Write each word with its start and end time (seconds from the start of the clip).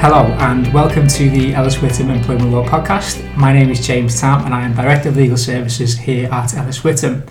Hello 0.00 0.26
and 0.38 0.72
welcome 0.72 1.08
to 1.08 1.28
the 1.28 1.52
Ellis 1.54 1.74
Whittam 1.74 2.14
Employment 2.14 2.52
Law 2.52 2.64
Podcast. 2.64 3.36
My 3.36 3.52
name 3.52 3.68
is 3.68 3.84
James 3.84 4.20
Tam 4.20 4.44
and 4.44 4.54
I 4.54 4.62
am 4.62 4.72
Director 4.72 5.08
of 5.08 5.16
Legal 5.16 5.36
Services 5.36 5.98
here 5.98 6.30
at 6.30 6.54
Ellis 6.54 6.78
Whittam. 6.78 7.28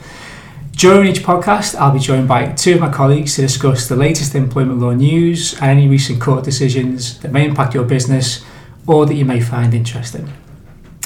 During 0.74 1.08
each 1.08 1.24
podcast, 1.24 1.76
I'll 1.76 1.94
be 1.94 2.00
joined 2.00 2.28
by 2.28 2.52
two 2.52 2.74
of 2.74 2.82
my 2.82 2.92
colleagues 2.92 3.36
to 3.36 3.42
discuss 3.42 3.88
the 3.88 3.96
latest 3.96 4.36
employment 4.36 4.82
law 4.82 4.92
news 4.92 5.54
and 5.62 5.80
any 5.80 5.88
recent 5.88 6.20
court 6.20 6.44
decisions 6.44 7.18
that 7.20 7.32
may 7.32 7.46
impact 7.46 7.74
your 7.74 7.86
business 7.86 8.44
or 8.86 9.06
that 9.06 9.16
you 9.16 9.24
may 9.24 9.40
find 9.40 9.74
interesting. 9.74 10.30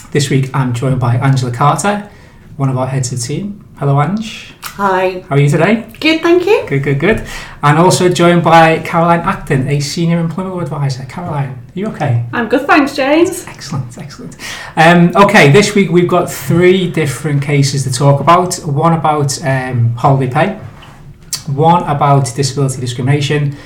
This 0.10 0.32
week, 0.32 0.50
I'm 0.56 0.74
joined 0.74 1.00
by 1.00 1.18
Angela 1.18 1.54
Carter, 1.54 2.10
one 2.58 2.70
of 2.70 2.78
our 2.78 2.88
heads 2.88 3.14
of 3.14 3.22
team. 3.22 3.61
Hello, 3.82 4.00
Ange. 4.00 4.54
Hi. 4.78 5.22
How 5.22 5.36
are 5.36 5.40
you 5.40 5.50
today? 5.50 5.92
Good, 6.00 6.22
thank 6.22 6.46
you. 6.46 6.66
Good, 6.68 6.84
good, 6.84 7.00
good. 7.00 7.28
And 7.64 7.80
also 7.80 8.10
joined 8.10 8.44
by 8.44 8.78
Caroline 8.84 9.22
Acton, 9.22 9.68
a 9.68 9.80
senior 9.80 10.20
employment 10.20 10.62
advisor. 10.62 11.04
Caroline, 11.06 11.50
are 11.50 11.60
you 11.74 11.88
okay? 11.88 12.28
I'm 12.32 12.48
good, 12.48 12.68
thanks, 12.68 12.96
James. 12.96 13.48
Excellent, 13.48 13.98
excellent. 13.98 14.38
Um, 14.76 15.12
okay, 15.16 15.52
this 15.52 15.74
week 15.74 15.90
we've 15.90 16.08
got 16.08 16.30
three 16.30 16.92
different 16.92 17.42
cases 17.42 17.84
to 17.86 17.92
talk 17.92 18.22
about. 18.22 18.54
One 18.60 18.94
about 18.94 19.44
um, 19.44 19.96
holiday 19.96 20.32
pay, 20.32 20.60
one 21.52 21.82
about 21.90 22.32
disability 22.36 22.80
discrimination. 22.80 23.58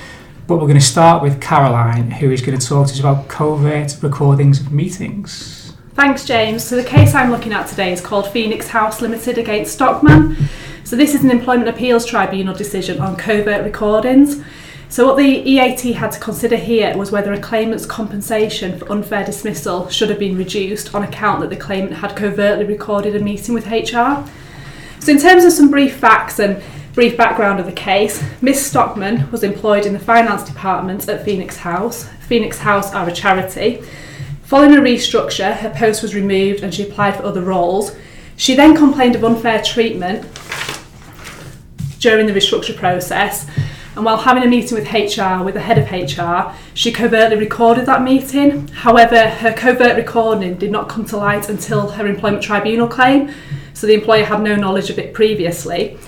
But 0.46 0.56
we're 0.56 0.62
going 0.62 0.80
to 0.80 0.80
start 0.80 1.22
with 1.22 1.42
Caroline, 1.42 2.10
who 2.10 2.30
is 2.30 2.40
going 2.40 2.58
to 2.58 2.66
talk 2.66 2.86
to 2.86 2.92
us 2.94 3.00
about 3.00 3.28
covert 3.28 3.98
recordings 4.00 4.60
of 4.60 4.72
meetings. 4.72 5.55
Thanks, 5.96 6.26
James. 6.26 6.62
So 6.62 6.76
the 6.76 6.84
case 6.84 7.14
I'm 7.14 7.30
looking 7.30 7.54
at 7.54 7.68
today 7.68 7.90
is 7.90 8.02
called 8.02 8.28
Phoenix 8.28 8.68
House 8.68 9.00
Limited 9.00 9.38
against 9.38 9.72
Stockman. 9.72 10.36
So 10.84 10.94
this 10.94 11.14
is 11.14 11.24
an 11.24 11.30
Employment 11.30 11.70
Appeals 11.70 12.04
Tribunal 12.04 12.54
decision 12.54 13.00
on 13.00 13.16
covert 13.16 13.64
recordings. 13.64 14.44
So 14.90 15.06
what 15.06 15.16
the 15.16 15.24
EAT 15.24 15.94
had 15.94 16.12
to 16.12 16.20
consider 16.20 16.56
here 16.56 16.94
was 16.98 17.10
whether 17.10 17.32
a 17.32 17.40
claimant's 17.40 17.86
compensation 17.86 18.78
for 18.78 18.92
unfair 18.92 19.24
dismissal 19.24 19.88
should 19.88 20.10
have 20.10 20.18
been 20.18 20.36
reduced 20.36 20.94
on 20.94 21.02
account 21.02 21.40
that 21.40 21.48
the 21.48 21.56
claimant 21.56 21.94
had 21.94 22.14
covertly 22.14 22.66
recorded 22.66 23.16
a 23.16 23.20
meeting 23.20 23.54
with 23.54 23.66
HR. 23.66 24.22
So 25.00 25.12
in 25.12 25.18
terms 25.18 25.44
of 25.44 25.52
some 25.52 25.70
brief 25.70 25.96
facts 25.96 26.38
and 26.38 26.62
brief 26.92 27.16
background 27.16 27.58
of 27.58 27.64
the 27.64 27.72
case, 27.72 28.22
Miss 28.42 28.64
Stockman 28.64 29.30
was 29.30 29.42
employed 29.42 29.86
in 29.86 29.94
the 29.94 29.98
finance 29.98 30.44
department 30.44 31.08
at 31.08 31.24
Phoenix 31.24 31.56
House. 31.56 32.06
Phoenix 32.20 32.58
House 32.58 32.92
are 32.92 33.08
a 33.08 33.12
charity. 33.12 33.82
Following 34.46 34.76
a 34.76 34.80
restructure, 34.80 35.56
her 35.56 35.70
post 35.70 36.02
was 36.02 36.14
removed 36.14 36.62
and 36.62 36.72
she 36.72 36.84
applied 36.84 37.16
for 37.16 37.24
other 37.24 37.42
roles. 37.42 37.96
She 38.36 38.54
then 38.54 38.76
complained 38.76 39.16
of 39.16 39.24
unfair 39.24 39.60
treatment 39.60 40.22
during 41.98 42.28
the 42.28 42.32
restructure 42.32 42.76
process. 42.76 43.50
And 43.96 44.04
while 44.04 44.18
having 44.18 44.44
a 44.44 44.46
meeting 44.46 44.78
with 44.78 44.92
HR, 44.92 45.42
with 45.42 45.54
the 45.54 45.60
head 45.60 45.78
of 45.78 45.90
HR, 45.90 46.56
she 46.74 46.92
covertly 46.92 47.36
recorded 47.36 47.86
that 47.86 48.02
meeting. 48.02 48.68
However, 48.68 49.28
her 49.28 49.52
covert 49.52 49.96
recording 49.96 50.56
did 50.56 50.70
not 50.70 50.88
come 50.88 51.04
to 51.06 51.16
light 51.16 51.48
until 51.48 51.88
her 51.88 52.06
employment 52.06 52.44
tribunal 52.44 52.86
claim, 52.86 53.34
so 53.74 53.88
the 53.88 53.94
employer 53.94 54.24
had 54.24 54.42
no 54.42 54.54
knowledge 54.54 54.90
of 54.90 54.98
it 55.00 55.12
previously. 55.12 55.98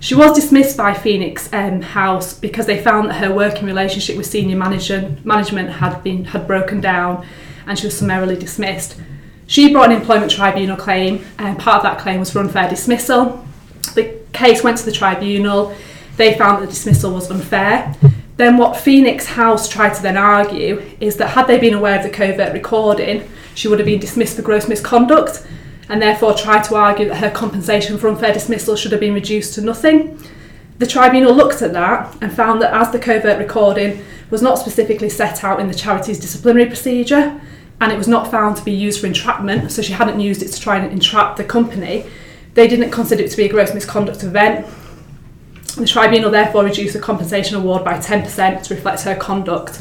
She 0.00 0.16
was 0.16 0.34
dismissed 0.34 0.76
by 0.76 0.94
Phoenix 0.94 1.48
um, 1.52 1.80
House 1.80 2.34
because 2.34 2.66
they 2.66 2.82
found 2.82 3.08
that 3.08 3.24
her 3.24 3.32
working 3.32 3.66
relationship 3.66 4.16
with 4.16 4.26
senior 4.26 4.56
management 4.56 5.70
had 5.70 6.02
been 6.02 6.24
had 6.24 6.48
broken 6.48 6.80
down, 6.80 7.24
and 7.66 7.78
she 7.78 7.86
was 7.86 7.96
summarily 7.96 8.36
dismissed. 8.36 8.96
She 9.46 9.72
brought 9.72 9.90
an 9.90 9.96
employment 9.96 10.30
tribunal 10.30 10.76
claim, 10.76 11.24
and 11.38 11.58
part 11.58 11.78
of 11.78 11.82
that 11.82 11.98
claim 11.98 12.20
was 12.20 12.30
for 12.30 12.40
unfair 12.40 12.68
dismissal. 12.68 13.46
The 13.94 14.18
case 14.32 14.64
went 14.64 14.78
to 14.78 14.84
the 14.84 14.92
tribunal. 14.92 15.74
They 16.16 16.34
found 16.34 16.58
that 16.62 16.66
the 16.66 16.72
dismissal 16.72 17.12
was 17.12 17.30
unfair. 17.30 17.94
Then 18.36 18.56
what 18.56 18.76
Phoenix 18.76 19.26
House 19.26 19.68
tried 19.68 19.94
to 19.94 20.02
then 20.02 20.16
argue 20.16 20.82
is 21.00 21.16
that 21.16 21.28
had 21.28 21.46
they 21.46 21.58
been 21.58 21.74
aware 21.74 21.98
of 21.98 22.02
the 22.02 22.10
covert 22.10 22.52
recording, 22.52 23.28
she 23.54 23.68
would 23.68 23.78
have 23.78 23.86
been 23.86 24.00
dismissed 24.00 24.36
for 24.36 24.42
gross 24.42 24.68
misconduct 24.68 25.46
and 25.88 26.00
therefore 26.02 26.34
tried 26.34 26.64
to 26.64 26.74
argue 26.74 27.08
that 27.08 27.18
her 27.18 27.30
compensation 27.30 27.98
for 27.98 28.08
unfair 28.08 28.32
dismissal 28.32 28.74
should 28.74 28.90
have 28.90 29.00
been 29.00 29.14
reduced 29.14 29.54
to 29.54 29.60
nothing. 29.60 30.20
The 30.78 30.86
tribunal 30.86 31.32
looked 31.32 31.62
at 31.62 31.72
that 31.74 32.16
and 32.20 32.32
found 32.32 32.60
that 32.62 32.74
as 32.74 32.90
the 32.90 32.98
covert 32.98 33.38
recording 33.38 34.04
was 34.30 34.42
not 34.42 34.58
specifically 34.58 35.08
set 35.08 35.44
out 35.44 35.60
in 35.60 35.68
the 35.68 35.74
charity's 35.74 36.18
disciplinary 36.18 36.66
procedure 36.66 37.40
and 37.80 37.92
it 37.92 37.98
was 37.98 38.08
not 38.08 38.30
found 38.30 38.56
to 38.56 38.64
be 38.64 38.72
used 38.72 39.00
for 39.00 39.06
entrapment, 39.06 39.70
so 39.70 39.82
she 39.82 39.92
hadn't 39.92 40.20
used 40.20 40.42
it 40.42 40.48
to 40.48 40.60
try 40.60 40.78
and 40.78 40.92
entrap 40.92 41.36
the 41.36 41.44
company, 41.44 42.06
they 42.54 42.68
didn't 42.68 42.90
consider 42.90 43.24
it 43.24 43.30
to 43.30 43.36
be 43.36 43.44
a 43.44 43.48
gross 43.48 43.74
misconduct 43.74 44.22
event. 44.22 44.66
The 45.76 45.86
tribunal 45.86 46.30
therefore 46.30 46.64
reduced 46.64 46.94
the 46.94 47.00
compensation 47.00 47.56
award 47.56 47.84
by 47.84 47.98
10% 47.98 48.62
to 48.62 48.74
reflect 48.74 49.02
her 49.02 49.16
conduct. 49.16 49.80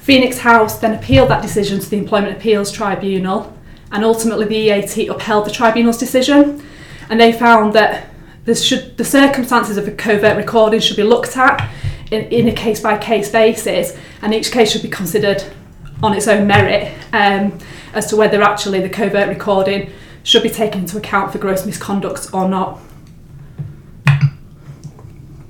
Phoenix 0.00 0.38
House 0.38 0.78
then 0.78 0.94
appealed 0.94 1.30
that 1.30 1.42
decision 1.42 1.80
to 1.80 1.88
the 1.88 1.96
Employment 1.96 2.36
Appeals 2.36 2.70
Tribunal, 2.70 3.56
and 3.90 4.04
ultimately 4.04 4.44
the 4.44 4.56
EAT 4.56 5.08
upheld 5.08 5.46
the 5.46 5.50
tribunal's 5.50 5.96
decision. 5.96 6.62
And 7.08 7.20
they 7.20 7.32
found 7.32 7.72
that 7.72 8.08
should, 8.54 8.96
the 8.96 9.04
circumstances 9.04 9.76
of 9.76 9.88
a 9.88 9.90
covert 9.90 10.36
recording 10.36 10.80
should 10.80 10.96
be 10.96 11.02
looked 11.02 11.36
at 11.36 11.72
in, 12.10 12.24
in 12.26 12.48
a 12.48 12.52
case 12.52 12.80
by 12.80 12.98
case 12.98 13.30
basis, 13.30 13.98
and 14.22 14.34
each 14.34 14.52
case 14.52 14.70
should 14.70 14.82
be 14.82 14.88
considered 14.88 15.44
on 16.02 16.12
its 16.14 16.28
own 16.28 16.46
merit 16.46 16.92
um, 17.12 17.56
as 17.94 18.06
to 18.06 18.16
whether 18.16 18.42
actually 18.42 18.80
the 18.80 18.88
covert 18.88 19.28
recording 19.28 19.90
should 20.22 20.42
be 20.42 20.50
taken 20.50 20.80
into 20.82 20.96
account 20.98 21.32
for 21.32 21.38
gross 21.38 21.64
misconduct 21.64 22.28
or 22.32 22.48
not. 22.48 22.80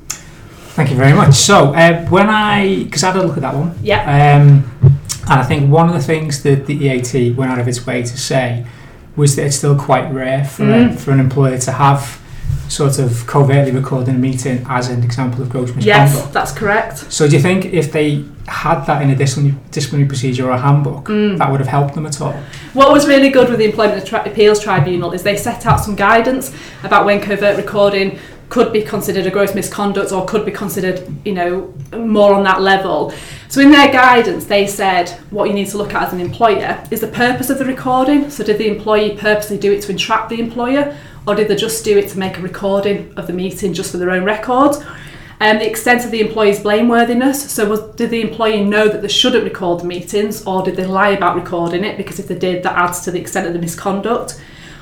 Thank 0.08 0.90
you 0.90 0.96
very 0.96 1.14
much. 1.14 1.34
So, 1.34 1.72
uh, 1.74 2.04
when 2.08 2.28
I, 2.28 2.84
because 2.84 3.02
I 3.02 3.12
had 3.12 3.16
a 3.16 3.26
look 3.26 3.36
at 3.36 3.42
that 3.42 3.54
one, 3.54 3.74
Yeah. 3.82 4.02
Um, 4.02 4.70
and 5.28 5.40
I 5.40 5.42
think 5.42 5.70
one 5.72 5.88
of 5.88 5.94
the 5.94 6.02
things 6.02 6.42
that 6.42 6.66
the 6.66 6.74
EAT 6.74 7.34
went 7.34 7.50
out 7.50 7.58
of 7.58 7.66
its 7.66 7.86
way 7.86 8.02
to 8.02 8.18
say 8.18 8.66
was 9.16 9.34
that 9.36 9.46
it's 9.46 9.56
still 9.56 9.74
quite 9.76 10.12
rare 10.12 10.44
for, 10.44 10.64
Mm. 10.64 10.96
for 10.98 11.10
an 11.12 11.18
employer 11.20 11.56
to 11.58 11.72
have 11.72 12.20
sort 12.68 12.98
of 12.98 13.26
covertly 13.26 13.70
recording 13.72 14.16
a 14.16 14.18
meeting 14.18 14.64
as 14.68 14.88
an 14.88 15.02
example 15.04 15.42
of 15.42 15.48
gross 15.50 15.74
misconduct. 15.74 15.86
Yes, 15.86 16.26
that's 16.32 16.52
correct. 16.52 17.12
So 17.12 17.28
do 17.28 17.36
you 17.36 17.42
think 17.42 17.66
if 17.66 17.92
they 17.92 18.24
had 18.48 18.84
that 18.86 19.02
in 19.02 19.10
a 19.10 19.16
disciplinary, 19.16 19.58
disciplinary 19.70 20.08
procedure 20.08 20.46
or 20.46 20.50
a 20.52 20.58
handbook, 20.58 21.06
Mm. 21.06 21.38
that 21.38 21.50
would 21.50 21.60
have 21.60 21.68
helped 21.68 21.94
them 21.94 22.06
at 22.06 22.20
all? 22.20 22.34
What 22.74 22.92
was 22.92 23.06
really 23.06 23.28
good 23.28 23.48
with 23.48 23.58
the 23.58 23.64
Employment 23.66 24.10
Appeals 24.12 24.60
Tribunal 24.60 25.12
is 25.12 25.22
they 25.22 25.36
set 25.36 25.66
out 25.66 25.80
some 25.80 25.94
guidance 25.94 26.52
about 26.82 27.04
when 27.06 27.20
covert 27.20 27.56
recording 27.56 28.18
could 28.48 28.72
be 28.72 28.80
considered 28.82 29.26
a 29.26 29.30
gross 29.30 29.54
misconduct 29.56 30.12
or 30.12 30.24
could 30.24 30.44
be 30.44 30.52
considered, 30.52 31.02
you 31.24 31.32
know, 31.32 31.74
more 31.98 32.32
on 32.32 32.44
that 32.44 32.62
level. 32.62 33.12
So 33.48 33.60
in 33.60 33.72
their 33.72 33.90
guidance, 33.92 34.44
they 34.44 34.68
said 34.68 35.10
what 35.30 35.48
you 35.48 35.54
need 35.54 35.66
to 35.70 35.78
look 35.78 35.94
at 35.94 36.02
as 36.04 36.12
an 36.12 36.20
employer 36.20 36.80
is 36.92 37.00
the 37.00 37.08
purpose 37.08 37.50
of 37.50 37.58
the 37.58 37.64
recording. 37.64 38.30
So 38.30 38.44
did 38.44 38.58
the 38.58 38.68
employee 38.68 39.16
purposely 39.18 39.58
do 39.58 39.72
it 39.72 39.82
to 39.82 39.90
entrap 39.90 40.28
the 40.28 40.38
employer, 40.38 40.96
or 41.26 41.34
did 41.34 41.48
they 41.48 41.56
just 41.56 41.84
do 41.84 41.98
it 41.98 42.08
to 42.10 42.18
make 42.18 42.38
a 42.38 42.40
recording 42.40 43.12
of 43.16 43.26
the 43.26 43.32
meeting 43.32 43.74
just 43.74 43.90
for 43.90 43.96
their 43.96 44.10
own 44.10 44.24
records? 44.24 44.78
And 45.38 45.58
um, 45.58 45.62
the 45.62 45.68
extent 45.68 46.02
of 46.04 46.10
the 46.10 46.20
employee's 46.20 46.60
blameworthiness. 46.60 47.34
So, 47.34 47.68
was, 47.68 47.80
did 47.96 48.08
the 48.08 48.22
employee 48.22 48.64
know 48.64 48.88
that 48.88 49.02
they 49.02 49.08
shouldn't 49.08 49.44
record 49.44 49.80
the 49.80 49.84
meetings, 49.84 50.46
or 50.46 50.62
did 50.62 50.76
they 50.76 50.86
lie 50.86 51.10
about 51.10 51.36
recording 51.36 51.84
it? 51.84 51.98
Because 51.98 52.18
if 52.18 52.26
they 52.26 52.38
did, 52.38 52.62
that 52.62 52.78
adds 52.78 53.00
to 53.00 53.10
the 53.10 53.20
extent 53.20 53.46
of 53.46 53.52
the 53.52 53.58
misconduct. 53.58 54.40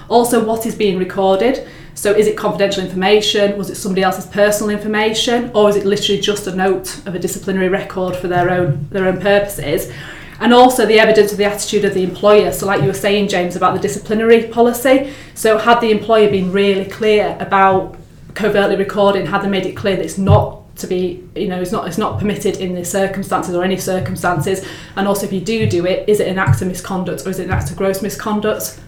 Also, 0.09 0.44
what 0.44 0.65
is 0.65 0.77
being 0.77 0.97
recorded? 0.97 1.66
So, 1.97 2.12
is 2.12 2.28
it 2.28 2.37
confidential 2.37 2.84
information? 2.84 3.59
Was 3.59 3.69
it 3.69 3.75
somebody 3.75 4.03
else's 4.03 4.26
personal 4.26 4.71
information, 4.71 5.50
or 5.55 5.71
is 5.71 5.75
it 5.75 5.87
literally 5.87 6.21
just 6.21 6.47
a 6.47 6.55
note 6.55 6.99
of 7.05 7.16
a 7.16 7.19
disciplinary 7.19 7.69
record 7.69 8.15
for 8.15 8.28
their 8.28 8.49
own 8.50 8.87
their 8.91 9.09
own 9.09 9.21
purposes? 9.21 9.93
And 10.41 10.53
also 10.53 10.84
the 10.84 10.99
evidence 10.99 11.33
of 11.33 11.39
the 11.39 11.45
attitude 11.45 11.84
of 11.84 11.95
the 11.95 12.03
employer. 12.03 12.53
So, 12.53 12.67
like 12.67 12.81
you 12.81 12.89
were 12.89 12.93
saying, 12.95 13.28
James, 13.28 13.56
about 13.56 13.75
the 13.75 13.81
disciplinary 13.81 14.49
policy. 14.49 15.12
So, 15.35 15.58
had 15.58 15.81
the 15.81 15.91
employer 15.91 16.31
been 16.31 16.50
really 16.50 16.85
clear 16.87 17.37
about 17.41 17.97
covertly 18.35 18.76
recording, 18.76 19.26
had 19.26 19.43
they 19.43 19.49
made 19.49 19.67
it 19.67 19.76
clear 19.76 19.97
that 19.97 20.05
it's 20.05 20.19
not 20.19 20.76
to 20.76 20.87
be, 20.88 21.23
you 21.37 21.47
know, 21.47 21.61
it's 21.61 21.70
not 21.70 21.87
it's 21.87 21.99
not 21.99 22.19
permitted 22.19 22.56
in 22.56 22.75
the 22.75 22.85
circumstances 22.85 23.55
or 23.55 23.62
any 23.62 23.76
circumstances. 23.76 24.67
And 24.97 25.06
also, 25.06 25.26
if 25.26 25.32
you 25.32 25.41
do 25.41 25.69
do 25.69 25.87
it, 25.87 26.08
is 26.08 26.20
it 26.20 26.29
an 26.29 26.38
act 26.38 26.61
of 26.62 26.69
misconduct 26.69 27.26
or 27.26 27.31
is 27.31 27.38
it 27.38 27.44
an 27.44 27.53
act 27.53 27.70
of 27.70 27.76
gross 27.76 28.03
misconduct? 28.03 28.81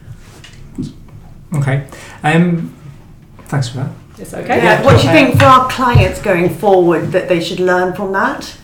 Okay. 1.54 1.86
Um, 2.22 2.74
thanks 3.44 3.68
for 3.68 3.78
that. 3.78 3.92
It's 4.18 4.34
okay. 4.34 4.58
Yeah, 4.58 4.82
what 4.82 5.00
do 5.00 5.06
you 5.06 5.12
think 5.12 5.38
for 5.38 5.44
our 5.44 5.68
clients 5.68 6.20
going 6.20 6.48
forward 6.48 7.12
that 7.12 7.28
they 7.28 7.40
should 7.40 7.60
learn 7.60 7.94
from 7.94 8.12
that? 8.12 8.56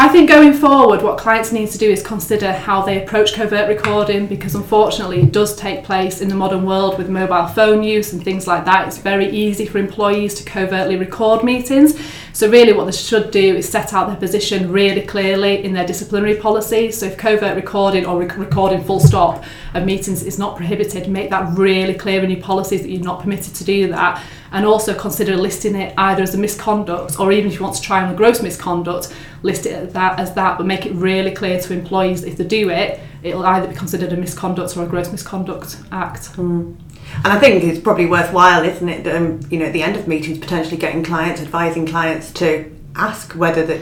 I 0.00 0.06
think 0.06 0.28
going 0.28 0.52
forward, 0.52 1.02
what 1.02 1.18
clients 1.18 1.50
need 1.50 1.70
to 1.70 1.76
do 1.76 1.90
is 1.90 2.04
consider 2.04 2.52
how 2.52 2.82
they 2.82 3.02
approach 3.02 3.34
covert 3.34 3.68
recording 3.68 4.28
because 4.28 4.54
unfortunately 4.54 5.22
it 5.22 5.32
does 5.32 5.56
take 5.56 5.82
place 5.82 6.20
in 6.20 6.28
the 6.28 6.36
modern 6.36 6.64
world 6.64 6.98
with 6.98 7.08
mobile 7.08 7.48
phone 7.48 7.82
use 7.82 8.12
and 8.12 8.22
things 8.22 8.46
like 8.46 8.64
that. 8.64 8.86
It's 8.86 8.98
very 8.98 9.28
easy 9.28 9.66
for 9.66 9.78
employees 9.78 10.34
to 10.34 10.44
covertly 10.44 10.94
record 10.94 11.42
meetings. 11.42 12.00
So, 12.32 12.48
really, 12.48 12.72
what 12.72 12.84
they 12.84 12.92
should 12.92 13.32
do 13.32 13.56
is 13.56 13.68
set 13.68 13.92
out 13.92 14.06
their 14.06 14.16
position 14.16 14.70
really 14.70 15.02
clearly 15.02 15.64
in 15.64 15.72
their 15.72 15.84
disciplinary 15.84 16.36
policy. 16.36 16.92
So, 16.92 17.06
if 17.06 17.16
covert 17.16 17.56
recording 17.56 18.06
or 18.06 18.20
rec- 18.20 18.38
recording 18.38 18.84
full 18.84 19.00
stop 19.00 19.42
of 19.74 19.84
meetings 19.84 20.22
is 20.22 20.38
not 20.38 20.56
prohibited, 20.56 21.08
make 21.08 21.30
that 21.30 21.58
really 21.58 21.94
clear 21.94 22.22
in 22.22 22.30
your 22.30 22.40
policies 22.40 22.82
that 22.82 22.90
you're 22.90 23.02
not 23.02 23.20
permitted 23.20 23.52
to 23.56 23.64
do 23.64 23.88
that 23.88 24.22
and 24.52 24.64
also 24.64 24.94
consider 24.94 25.36
listing 25.36 25.74
it 25.74 25.94
either 25.98 26.22
as 26.22 26.34
a 26.34 26.38
misconduct 26.38 27.18
or 27.20 27.32
even 27.32 27.50
if 27.50 27.58
you 27.58 27.62
want 27.62 27.76
to 27.76 27.82
try 27.82 28.02
on 28.02 28.12
a 28.12 28.16
gross 28.16 28.42
misconduct, 28.42 29.14
list 29.42 29.66
it 29.66 29.72
as 29.72 29.92
that, 29.92 30.18
as 30.18 30.34
that 30.34 30.58
but 30.58 30.66
make 30.66 30.86
it 30.86 30.92
really 30.94 31.30
clear 31.30 31.60
to 31.60 31.72
employees 31.72 32.24
if 32.24 32.36
they 32.36 32.44
do 32.44 32.70
it, 32.70 33.00
it'll 33.22 33.44
either 33.44 33.68
be 33.68 33.74
considered 33.74 34.12
a 34.12 34.16
misconduct 34.16 34.76
or 34.76 34.84
a 34.84 34.86
gross 34.86 35.10
misconduct 35.10 35.76
act. 35.92 36.30
And 37.24 37.32
I 37.32 37.38
think 37.38 37.64
it's 37.64 37.80
probably 37.80 38.06
worthwhile, 38.06 38.64
isn't 38.64 38.88
it, 38.88 39.06
um, 39.06 39.40
you 39.50 39.58
know, 39.58 39.66
at 39.66 39.72
the 39.72 39.82
end 39.82 39.96
of 39.96 40.06
meetings, 40.06 40.38
potentially 40.38 40.76
getting 40.76 41.02
clients, 41.02 41.40
advising 41.40 41.86
clients 41.86 42.32
to 42.34 42.74
ask 42.94 43.32
whether 43.32 43.64
the, 43.64 43.80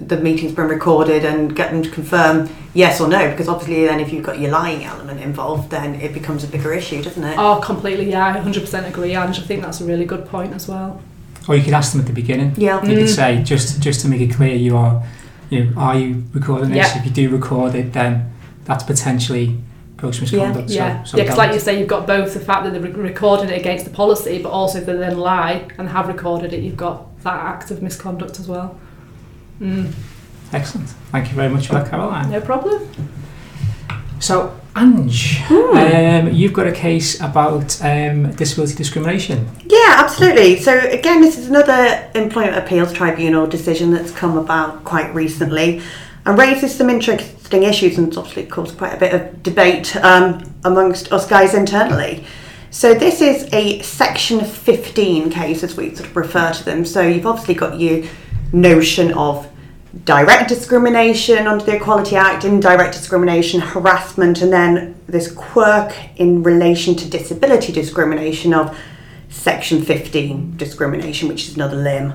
the 0.00 0.16
meeting's 0.16 0.52
been 0.52 0.68
recorded 0.68 1.24
and 1.24 1.54
get 1.54 1.70
them 1.70 1.82
to 1.82 1.90
confirm 1.90 2.48
yes 2.74 3.00
or 3.00 3.08
no, 3.08 3.30
because 3.30 3.48
obviously 3.48 3.86
then 3.86 4.00
if 4.00 4.12
you've 4.12 4.24
got 4.24 4.38
your 4.38 4.50
lying 4.50 4.84
element 4.84 5.20
involved, 5.20 5.70
then 5.70 5.94
it 5.96 6.14
becomes 6.14 6.44
a 6.44 6.46
bigger 6.46 6.72
issue, 6.72 7.02
doesn't 7.02 7.24
it? 7.24 7.36
Oh, 7.38 7.60
completely, 7.62 8.10
yeah, 8.10 8.26
I 8.26 8.38
100% 8.38 8.88
agree, 8.88 9.14
Ange. 9.14 9.38
I 9.38 9.42
think 9.42 9.62
that's 9.62 9.80
a 9.80 9.84
really 9.84 10.04
good 10.04 10.26
point 10.26 10.54
as 10.54 10.68
well. 10.68 11.02
Or 11.48 11.56
you 11.56 11.62
could 11.62 11.72
ask 11.72 11.92
them 11.92 12.00
at 12.00 12.06
the 12.06 12.12
beginning. 12.12 12.54
Yeah. 12.56 12.80
You 12.82 12.96
could 12.96 13.06
mm. 13.06 13.08
say 13.08 13.42
just 13.42 13.80
just 13.80 14.02
to 14.02 14.08
make 14.08 14.20
it 14.20 14.34
clear 14.34 14.54
you 14.54 14.76
are, 14.76 15.02
you 15.48 15.64
know, 15.64 15.80
are 15.80 15.98
you 15.98 16.24
recording 16.34 16.70
this? 16.70 16.94
Yeah. 16.94 16.98
If 16.98 17.06
you 17.06 17.10
do 17.10 17.30
record 17.30 17.74
it, 17.74 17.94
then 17.94 18.32
that's 18.64 18.84
potentially 18.84 19.58
gross 19.96 20.20
misconduct. 20.20 20.70
yeah, 20.70 21.02
So, 21.02 21.12
so 21.12 21.16
yeah, 21.16 21.24
because 21.24 21.38
like 21.38 21.52
you 21.52 21.58
say, 21.58 21.78
you've 21.78 21.88
got 21.88 22.06
both 22.06 22.34
the 22.34 22.40
fact 22.40 22.64
that 22.64 22.72
they're 22.72 22.82
re- 22.82 22.92
recording 22.92 23.48
it 23.48 23.58
against 23.58 23.84
the 23.84 23.90
policy, 23.90 24.40
but 24.42 24.50
also 24.50 24.78
if 24.78 24.86
they 24.86 24.92
then 24.94 25.18
lie 25.18 25.68
and 25.78 25.88
have 25.88 26.06
recorded 26.06 26.52
it, 26.52 26.62
you've 26.62 26.76
got 26.76 27.18
that 27.24 27.34
act 27.34 27.70
of 27.70 27.82
misconduct 27.82 28.38
as 28.38 28.46
well. 28.46 28.78
Mm, 29.60 29.92
Excellent. 30.52 30.88
Thank 31.12 31.28
you 31.28 31.34
very 31.34 31.48
much 31.48 31.66
for 31.66 31.74
that, 31.74 31.90
Caroline. 31.90 32.30
no 32.30 32.40
problem. 32.40 32.88
So, 34.20 34.58
Ange, 34.76 35.40
um, 35.50 36.32
you've 36.32 36.52
got 36.52 36.66
a 36.66 36.72
case 36.72 37.20
about 37.20 37.80
um, 37.84 38.32
disability 38.32 38.74
discrimination. 38.74 39.48
Yeah, 39.66 39.96
absolutely. 39.98 40.58
So 40.60 40.76
again, 40.78 41.20
this 41.20 41.36
is 41.38 41.48
another 41.48 42.10
Employment 42.14 42.56
Appeals 42.56 42.92
Tribunal 42.92 43.46
decision 43.46 43.90
that's 43.90 44.10
come 44.10 44.36
about 44.38 44.84
quite 44.84 45.12
recently 45.14 45.82
and 46.24 46.38
raises 46.38 46.74
some 46.74 46.90
interesting 46.90 47.62
issues 47.64 47.98
and 47.98 48.08
it's 48.08 48.16
obviously 48.16 48.46
caused 48.46 48.76
quite 48.78 48.94
a 48.94 48.98
bit 48.98 49.14
of 49.14 49.42
debate 49.42 49.94
um, 49.96 50.42
amongst 50.64 51.12
us 51.12 51.26
guys 51.26 51.54
internally. 51.54 52.24
So 52.70 52.94
this 52.94 53.20
is 53.20 53.48
a 53.52 53.80
Section 53.82 54.44
15 54.44 55.30
case, 55.30 55.62
as 55.62 55.76
we 55.76 55.94
sort 55.94 56.10
of 56.10 56.16
refer 56.16 56.52
to 56.52 56.64
them. 56.64 56.84
So 56.84 57.00
you've 57.00 57.26
obviously 57.26 57.54
got 57.54 57.80
your 57.80 58.04
notion 58.52 59.12
of 59.12 59.48
direct 60.04 60.48
discrimination 60.48 61.46
under 61.46 61.64
the 61.64 61.76
Equality 61.76 62.16
Act, 62.16 62.44
indirect 62.44 62.94
discrimination, 62.94 63.60
harassment, 63.60 64.42
and 64.42 64.52
then 64.52 64.94
this 65.06 65.30
quirk 65.32 65.94
in 66.16 66.42
relation 66.42 66.94
to 66.96 67.08
disability 67.08 67.72
discrimination 67.72 68.54
of 68.54 68.76
Section 69.30 69.82
15 69.82 70.56
discrimination, 70.56 71.28
which 71.28 71.48
is 71.48 71.54
another 71.54 71.76
limb. 71.76 72.14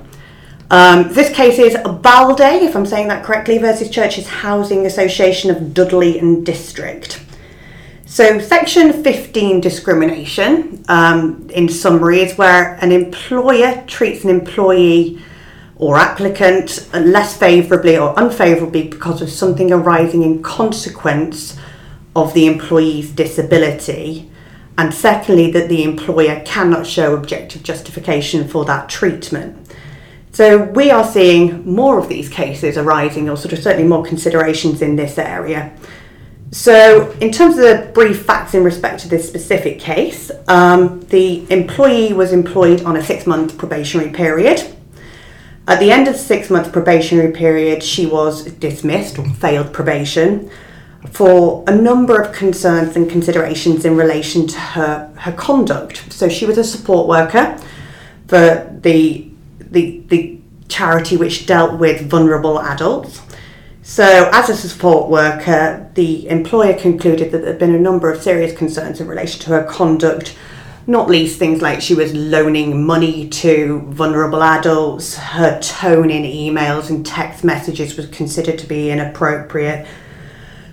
Um, 0.72 1.14
this 1.14 1.34
case 1.34 1.60
is 1.60 1.76
Baldeh, 1.76 2.64
if 2.64 2.76
I'm 2.76 2.86
saying 2.86 3.08
that 3.10 3.24
correctly, 3.24 3.58
versus 3.58 3.90
Churches 3.90 4.28
Housing 4.28 4.86
Association 4.86 5.52
of 5.52 5.74
Dudley 5.74 6.18
and 6.18 6.46
District. 6.46 7.22
So, 8.06 8.40
Section 8.40 9.04
15 9.04 9.62
discrimination, 9.62 10.84
um, 10.88 11.50
in 11.52 11.70
summary, 11.70 12.22
is 12.22 12.38
where 12.38 12.76
an 12.76 12.92
employer 12.92 13.84
treats 13.88 14.24
an 14.24 14.30
employee 14.30 15.22
or 15.84 15.98
applicant 15.98 16.88
less 16.94 17.36
favourably 17.36 17.98
or 17.98 18.14
unfavourably 18.16 18.88
because 18.88 19.22
of 19.22 19.30
something 19.30 19.70
arising 19.70 20.24
in 20.24 20.42
consequence 20.42 21.58
of 22.16 22.34
the 22.34 22.48
employee's 22.48 23.12
disability. 23.12 24.32
And 24.78 24.94
secondly, 24.94 25.52
that 25.52 25.68
the 25.68 25.84
employer 25.84 26.42
cannot 26.46 26.88
show 26.88 27.14
objective 27.14 27.64
justification 27.64 28.48
for 28.48 28.64
that 28.64 28.88
treatment. 28.88 29.76
So 30.32 30.64
we 30.64 30.90
are 30.90 31.04
seeing 31.04 31.70
more 31.70 32.00
of 32.00 32.08
these 32.08 32.30
cases 32.30 32.78
arising, 32.78 33.30
or 33.30 33.36
sort 33.36 33.52
of 33.52 33.60
certainly 33.60 33.86
more 33.86 34.06
considerations 34.06 34.82
in 34.82 34.96
this 34.96 35.18
area. 35.18 35.78
So, 36.52 37.12
in 37.20 37.32
terms 37.32 37.58
of 37.58 37.64
the 37.64 37.92
brief 37.94 38.26
facts 38.26 38.54
in 38.54 38.64
respect 38.64 39.02
to 39.02 39.10
this 39.10 39.28
specific 39.28 39.80
case, 39.80 40.32
um, 40.48 41.02
the 41.10 41.46
employee 41.52 42.14
was 42.14 42.32
employed 42.32 42.84
on 42.84 42.96
a 42.96 43.04
six 43.04 43.28
month 43.28 43.58
probationary 43.58 44.12
period. 44.12 44.74
At 45.66 45.80
the 45.80 45.92
end 45.92 46.08
of 46.08 46.16
the 46.16 46.20
six 46.20 46.50
month 46.50 46.74
probationary 46.74 47.32
period, 47.32 47.84
she 47.84 48.06
was 48.06 48.44
dismissed 48.44 49.18
or 49.18 49.30
failed 49.30 49.72
probation 49.72 50.50
for 51.12 51.64
a 51.68 51.76
number 51.76 52.22
of 52.22 52.34
concerns 52.34 52.96
and 52.96 53.10
considerations 53.10 53.86
in 53.86 53.96
relation 53.96 54.48
to 54.48 54.60
her, 54.60 55.14
her 55.20 55.32
conduct. 55.32 56.12
So, 56.12 56.28
she 56.28 56.46
was 56.46 56.58
a 56.58 56.64
support 56.64 57.08
worker 57.08 57.58
for 58.28 58.70
the, 58.82 59.30
the, 59.60 60.02
the 60.08 60.40
charity 60.68 61.16
which 61.18 61.46
dealt 61.46 61.80
with 61.80 62.10
vulnerable 62.10 62.60
adults. 62.60 63.22
So, 63.84 64.30
as 64.34 64.50
a 64.50 64.56
support 64.56 65.10
worker, 65.10 65.90
the 65.94 66.28
employer 66.30 66.74
concluded 66.74 67.32
that 67.32 67.40
there 67.40 67.52
had 67.52 67.60
been 67.60 67.76
a 67.76 67.80
number 67.80 68.12
of 68.12 68.22
serious 68.22 68.58
concerns 68.58 69.00
in 69.00 69.08
relation 69.08 69.42
to 69.42 69.50
her 69.50 69.64
conduct, 69.64 70.36
not 70.86 71.10
least 71.10 71.40
things 71.40 71.62
like 71.62 71.82
she 71.82 71.96
was 71.96 72.14
loaning 72.14 72.86
money 72.86 73.30
to 73.30 73.80
vulnerable 73.88 74.44
adults, 74.44 75.16
her 75.16 75.60
tone 75.62 76.10
in 76.10 76.24
emails 76.24 76.90
and 76.90 77.06
text 77.06 77.44
messages 77.44 77.96
was 77.96 78.08
considered 78.08 78.60
to 78.60 78.68
be 78.68 78.90
inappropriate. 78.90 79.88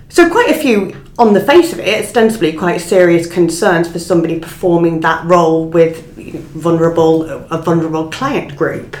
So, 0.09 0.29
quite 0.29 0.49
a 0.49 0.59
few, 0.59 1.01
on 1.17 1.33
the 1.33 1.39
face 1.39 1.71
of 1.71 1.79
it, 1.79 2.03
ostensibly 2.03 2.51
quite 2.51 2.79
serious 2.79 3.31
concerns 3.31 3.89
for 3.89 3.99
somebody 3.99 4.39
performing 4.39 4.99
that 5.01 5.25
role 5.25 5.65
with 5.65 6.05
vulnerable, 6.49 7.23
a 7.23 7.61
vulnerable 7.61 8.11
client 8.11 8.57
group. 8.57 8.97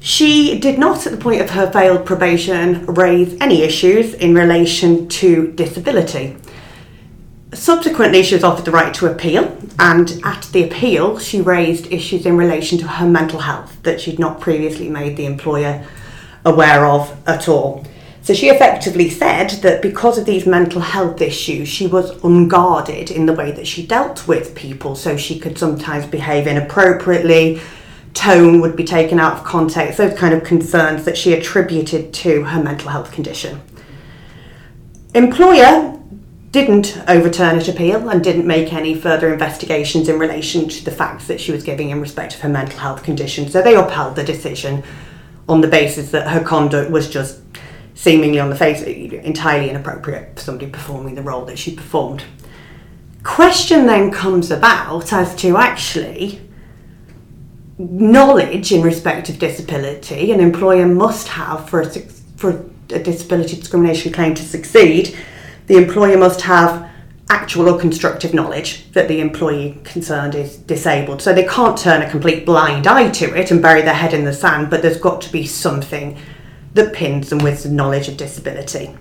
She 0.00 0.58
did 0.58 0.80
not, 0.80 1.06
at 1.06 1.12
the 1.12 1.18
point 1.18 1.40
of 1.40 1.50
her 1.50 1.70
failed 1.70 2.04
probation, 2.04 2.84
raise 2.86 3.36
any 3.40 3.62
issues 3.62 4.14
in 4.14 4.34
relation 4.34 5.08
to 5.08 5.52
disability. 5.52 6.36
Subsequently, 7.54 8.22
she 8.22 8.34
was 8.34 8.44
offered 8.44 8.64
the 8.64 8.70
right 8.70 8.94
to 8.94 9.06
appeal, 9.06 9.56
and 9.78 10.20
at 10.24 10.48
the 10.52 10.64
appeal, 10.64 11.18
she 11.18 11.40
raised 11.40 11.92
issues 11.92 12.24
in 12.24 12.36
relation 12.36 12.78
to 12.78 12.86
her 12.86 13.06
mental 13.06 13.40
health 13.40 13.82
that 13.82 14.00
she'd 14.00 14.18
not 14.18 14.40
previously 14.40 14.88
made 14.88 15.16
the 15.16 15.26
employer 15.26 15.86
aware 16.46 16.86
of 16.86 17.14
at 17.28 17.48
all. 17.48 17.84
So 18.22 18.32
she 18.32 18.48
effectively 18.48 19.10
said 19.10 19.50
that 19.62 19.82
because 19.82 20.16
of 20.16 20.24
these 20.24 20.46
mental 20.46 20.80
health 20.80 21.20
issues, 21.20 21.68
she 21.68 21.86
was 21.86 22.22
unguarded 22.24 23.10
in 23.10 23.26
the 23.26 23.32
way 23.34 23.50
that 23.50 23.66
she 23.66 23.86
dealt 23.86 24.26
with 24.26 24.54
people. 24.54 24.94
So 24.94 25.16
she 25.16 25.38
could 25.38 25.58
sometimes 25.58 26.06
behave 26.06 26.46
inappropriately, 26.46 27.60
tone 28.14 28.60
would 28.60 28.76
be 28.76 28.84
taken 28.84 29.18
out 29.18 29.38
of 29.38 29.44
context, 29.44 29.98
those 29.98 30.16
kind 30.18 30.32
of 30.32 30.44
concerns 30.44 31.04
that 31.04 31.18
she 31.18 31.34
attributed 31.34 32.14
to 32.14 32.44
her 32.44 32.62
mental 32.62 32.90
health 32.90 33.12
condition. 33.12 33.60
Employer 35.14 35.98
didn't 36.52 37.02
overturn 37.08 37.60
her 37.60 37.72
appeal 37.72 38.10
and 38.10 38.22
didn't 38.22 38.46
make 38.46 38.74
any 38.74 38.94
further 38.94 39.32
investigations 39.32 40.08
in 40.08 40.18
relation 40.18 40.68
to 40.68 40.84
the 40.84 40.90
facts 40.90 41.26
that 41.26 41.40
she 41.40 41.50
was 41.50 41.64
giving 41.64 41.88
in 41.90 42.00
respect 42.00 42.34
of 42.34 42.40
her 42.42 42.48
mental 42.48 42.78
health 42.78 43.02
condition. 43.02 43.48
So 43.48 43.62
they 43.62 43.74
upheld 43.74 44.16
the 44.16 44.22
decision 44.22 44.84
on 45.48 45.62
the 45.62 45.68
basis 45.68 46.10
that 46.10 46.28
her 46.28 46.44
conduct 46.44 46.90
was 46.90 47.08
just 47.08 47.40
seemingly 47.94 48.38
on 48.38 48.50
the 48.50 48.56
face 48.56 48.82
entirely 48.82 49.70
inappropriate 49.70 50.36
for 50.36 50.42
somebody 50.42 50.70
performing 50.70 51.14
the 51.14 51.22
role 51.22 51.46
that 51.46 51.58
she 51.58 51.74
performed. 51.74 52.24
Question 53.22 53.86
then 53.86 54.10
comes 54.10 54.50
about 54.50 55.12
as 55.12 55.34
to 55.36 55.56
actually 55.56 56.40
knowledge 57.78 58.72
in 58.72 58.82
respect 58.82 59.28
of 59.28 59.38
disability 59.38 60.32
an 60.32 60.40
employer 60.40 60.86
must 60.86 61.28
have 61.28 61.68
for 61.68 61.80
a, 61.80 61.88
for 62.36 62.64
a 62.90 62.98
disability 62.98 63.56
discrimination 63.56 64.12
claim 64.12 64.34
to 64.34 64.42
succeed. 64.42 65.16
The 65.66 65.76
employer 65.76 66.18
must 66.18 66.42
have 66.42 66.90
actual 67.30 67.68
or 67.68 67.80
constructive 67.80 68.34
knowledge 68.34 68.90
that 68.92 69.08
the 69.08 69.20
employee 69.20 69.80
concerned 69.84 70.34
is 70.34 70.56
disabled. 70.56 71.22
So 71.22 71.32
they 71.32 71.46
can't 71.46 71.78
turn 71.78 72.02
a 72.02 72.10
complete 72.10 72.44
blind 72.44 72.86
eye 72.86 73.10
to 73.10 73.34
it 73.34 73.50
and 73.50 73.62
bury 73.62 73.82
their 73.82 73.94
head 73.94 74.12
in 74.12 74.24
the 74.24 74.34
sand, 74.34 74.68
but 74.68 74.82
there's 74.82 74.98
got 74.98 75.22
to 75.22 75.32
be 75.32 75.46
something 75.46 76.18
that 76.74 76.92
pins 76.92 77.30
them 77.30 77.38
with 77.38 77.60
some 77.60 77.74
knowledge 77.74 78.08
of 78.08 78.16
disability. 78.16 78.94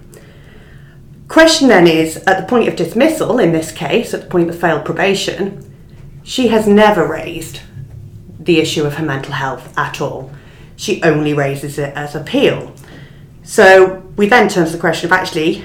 Question 1.27 1.67
then 1.69 1.87
is 1.87 2.17
at 2.27 2.39
the 2.39 2.47
point 2.47 2.67
of 2.67 2.75
dismissal, 2.75 3.39
in 3.39 3.53
this 3.53 3.71
case, 3.71 4.13
at 4.13 4.21
the 4.21 4.27
point 4.27 4.49
of 4.49 4.59
failed 4.59 4.85
probation, 4.85 5.73
she 6.23 6.49
has 6.49 6.67
never 6.67 7.07
raised 7.07 7.61
the 8.39 8.59
issue 8.59 8.83
of 8.85 8.95
her 8.95 9.05
mental 9.05 9.33
health 9.33 9.77
at 9.77 10.01
all. 10.01 10.31
She 10.75 11.01
only 11.03 11.33
raises 11.33 11.77
it 11.77 11.93
as 11.95 12.15
appeal. 12.15 12.73
So 13.43 14.03
we 14.17 14.27
then 14.27 14.49
turn 14.49 14.65
to 14.65 14.71
the 14.71 14.77
question 14.77 15.07
of 15.07 15.13
actually, 15.13 15.63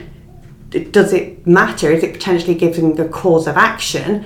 does 0.70 1.12
it 1.12 1.46
matter? 1.46 1.90
Is 1.90 2.02
it 2.02 2.12
potentially 2.12 2.54
giving 2.54 2.94
the 2.94 3.08
cause 3.08 3.46
of 3.46 3.56
action? 3.56 4.25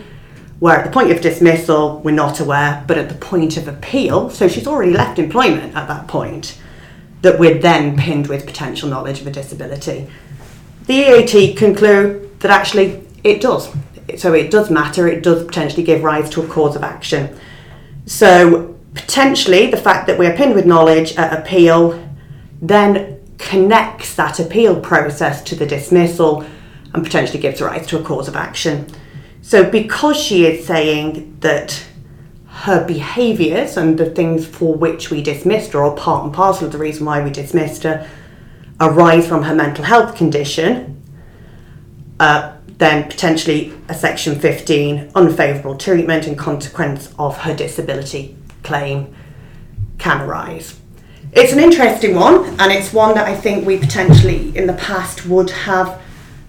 Where 0.58 0.78
at 0.78 0.84
the 0.84 0.90
point 0.90 1.10
of 1.10 1.20
dismissal, 1.20 2.00
we're 2.00 2.10
not 2.10 2.40
aware, 2.40 2.84
but 2.86 2.98
at 2.98 3.08
the 3.08 3.14
point 3.14 3.56
of 3.56 3.66
appeal, 3.66 4.28
so 4.28 4.46
she's 4.46 4.66
already 4.66 4.92
left 4.92 5.18
employment 5.18 5.74
at 5.74 5.88
that 5.88 6.06
point, 6.06 6.58
that 7.22 7.38
we're 7.38 7.58
then 7.58 7.96
pinned 7.96 8.26
with 8.26 8.46
potential 8.46 8.88
knowledge 8.88 9.20
of 9.20 9.26
a 9.26 9.30
disability. 9.30 10.08
The 10.86 10.94
EAT 10.94 11.56
conclude 11.56 12.40
that 12.40 12.50
actually 12.50 13.06
it 13.24 13.40
does. 13.40 13.70
So 14.16 14.34
it 14.34 14.50
does 14.50 14.70
matter, 14.70 15.06
it 15.08 15.22
does 15.22 15.44
potentially 15.44 15.82
give 15.82 16.02
rise 16.02 16.28
to 16.30 16.42
a 16.42 16.48
cause 16.48 16.76
of 16.76 16.82
action. 16.82 17.38
So 18.06 18.76
potentially 18.94 19.70
the 19.70 19.76
fact 19.76 20.06
that 20.08 20.18
we're 20.18 20.36
pinned 20.36 20.54
with 20.54 20.66
knowledge 20.66 21.16
at 21.16 21.38
appeal 21.38 22.06
then 22.60 23.19
connects 23.40 24.14
that 24.14 24.38
appeal 24.38 24.78
process 24.80 25.42
to 25.42 25.56
the 25.56 25.66
dismissal 25.66 26.44
and 26.92 27.02
potentially 27.02 27.40
gives 27.40 27.60
rise 27.60 27.86
to 27.86 27.98
a 27.98 28.02
cause 28.02 28.28
of 28.28 28.36
action. 28.36 28.86
So 29.42 29.68
because 29.68 30.16
she 30.16 30.44
is 30.44 30.66
saying 30.66 31.38
that 31.40 31.86
her 32.46 32.84
behaviours 32.86 33.76
and 33.76 33.98
the 33.98 34.10
things 34.10 34.46
for 34.46 34.74
which 34.74 35.10
we 35.10 35.22
dismissed 35.22 35.72
her, 35.72 35.82
or 35.82 35.96
part 35.96 36.24
and 36.24 36.34
parcel 36.34 36.66
of 36.66 36.72
the 36.72 36.78
reason 36.78 37.06
why 37.06 37.22
we 37.22 37.30
dismissed 37.30 37.84
her, 37.84 38.08
arise 38.80 39.26
from 39.26 39.44
her 39.44 39.54
mental 39.54 39.84
health 39.84 40.16
condition, 40.16 41.02
uh, 42.18 42.52
then 42.66 43.08
potentially 43.08 43.72
a 43.88 43.94
Section 43.94 44.38
15 44.38 45.12
unfavourable 45.14 45.76
treatment 45.76 46.26
in 46.26 46.34
consequence 46.34 47.12
of 47.18 47.38
her 47.38 47.54
disability 47.54 48.36
claim 48.62 49.14
can 49.98 50.20
arise. 50.22 50.79
It's 51.32 51.52
an 51.52 51.60
interesting 51.60 52.16
one, 52.16 52.44
and 52.58 52.72
it's 52.72 52.92
one 52.92 53.14
that 53.14 53.28
I 53.28 53.36
think 53.36 53.64
we 53.64 53.78
potentially 53.78 54.56
in 54.56 54.66
the 54.66 54.72
past 54.72 55.26
would 55.26 55.50
have 55.50 56.02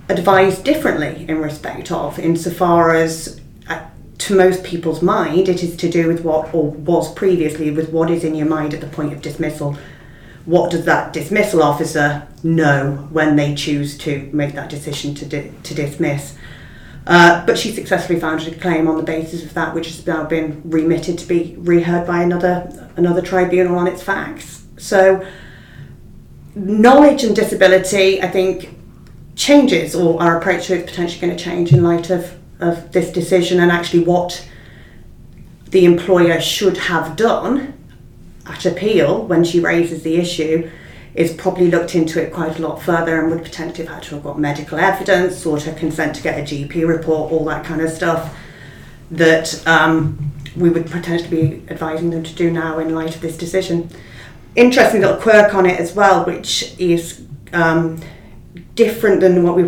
advised 0.10 0.66
differently 0.66 1.24
in 1.30 1.38
respect 1.38 1.92
of, 1.92 2.18
insofar 2.18 2.96
as 2.96 3.40
uh, 3.70 3.86
to 4.18 4.36
most 4.36 4.64
people's 4.64 5.04
mind 5.04 5.48
it 5.48 5.62
is 5.62 5.76
to 5.78 5.90
do 5.90 6.08
with 6.08 6.24
what, 6.24 6.52
or 6.52 6.72
was 6.72 7.14
previously, 7.14 7.70
with 7.70 7.92
what 7.92 8.10
is 8.10 8.24
in 8.24 8.34
your 8.34 8.48
mind 8.48 8.74
at 8.74 8.82
the 8.82 8.88
point 8.88 9.14
of 9.14 9.22
dismissal. 9.22 9.78
What 10.46 10.72
does 10.72 10.86
that 10.86 11.14
dismissal 11.14 11.62
officer 11.62 12.28
know 12.42 13.08
when 13.12 13.36
they 13.36 13.54
choose 13.54 13.96
to 14.00 14.32
make 14.34 14.56
that 14.56 14.72
decision 14.72 15.14
to, 15.14 15.26
di- 15.28 15.52
to 15.62 15.76
dismiss? 15.76 16.36
Uh, 17.06 17.46
but 17.46 17.56
she 17.56 17.72
successfully 17.72 18.20
founded 18.20 18.52
a 18.52 18.60
claim 18.60 18.88
on 18.88 18.98
the 18.98 19.04
basis 19.04 19.44
of 19.44 19.54
that, 19.54 19.76
which 19.76 19.88
has 19.88 20.08
now 20.08 20.24
been 20.24 20.60
remitted 20.66 21.20
to 21.20 21.28
be 21.28 21.56
reheard 21.60 22.08
by 22.08 22.24
another 22.24 22.90
another 22.98 23.22
tribunal 23.22 23.78
on 23.78 23.88
its 23.88 24.02
facts. 24.02 24.62
So, 24.82 25.26
knowledge 26.56 27.24
and 27.24 27.36
disability, 27.36 28.22
I 28.22 28.28
think, 28.28 28.76
changes, 29.36 29.94
or 29.96 30.22
our 30.22 30.40
approach 30.40 30.68
to 30.68 30.74
it 30.74 30.80
is 30.80 30.90
potentially 30.90 31.22
going 31.22 31.38
to 31.38 31.44
change 31.44 31.72
in 31.72 31.84
light 31.84 32.10
of, 32.10 32.36
of 32.60 32.92
this 32.92 33.12
decision 33.12 33.60
and 33.60 33.72
actually 33.72 34.04
what 34.04 34.48
the 35.70 35.86
employer 35.86 36.42
should 36.42 36.78
have 36.78 37.16
done 37.16 37.74
at 38.48 38.66
appeal 38.66 39.24
when 39.26 39.44
she 39.44 39.60
raises 39.60 40.02
the 40.02 40.16
issue 40.16 40.70
is 41.14 41.32
probably 41.34 41.70
looked 41.70 41.94
into 41.94 42.22
it 42.22 42.34
quite 42.34 42.58
a 42.58 42.62
lot 42.62 42.82
further 42.82 43.22
and 43.22 43.30
would 43.30 43.44
potentially 43.44 43.86
have 43.86 43.96
had 43.96 44.04
to 44.04 44.16
have 44.16 44.24
got 44.24 44.40
medical 44.40 44.80
evidence, 44.80 45.38
sought 45.38 45.62
her 45.62 45.74
consent 45.74 46.16
to 46.16 46.24
get 46.24 46.40
a 46.40 46.42
GP 46.42 46.88
report, 46.88 47.32
all 47.32 47.46
that 47.46 47.64
kind 47.64 47.82
of 47.82 47.92
stuff 47.92 48.36
that 49.12 49.66
um, 49.68 50.32
we 50.56 50.70
would 50.70 50.90
potentially 50.90 51.30
be 51.30 51.72
advising 51.72 52.10
them 52.10 52.24
to 52.24 52.34
do 52.34 52.50
now 52.50 52.80
in 52.80 52.96
light 52.96 53.14
of 53.14 53.22
this 53.22 53.38
decision. 53.38 53.90
Interesting 54.56 55.02
little 55.02 55.18
quirk 55.18 55.54
on 55.56 55.66
it 55.66 55.80
as 55.80 55.94
well, 55.94 56.26
which 56.26 56.76
is 56.78 57.24
um, 57.54 58.02
different 58.76 59.22
than 59.22 59.44
what 59.44 59.56
we 59.56 59.64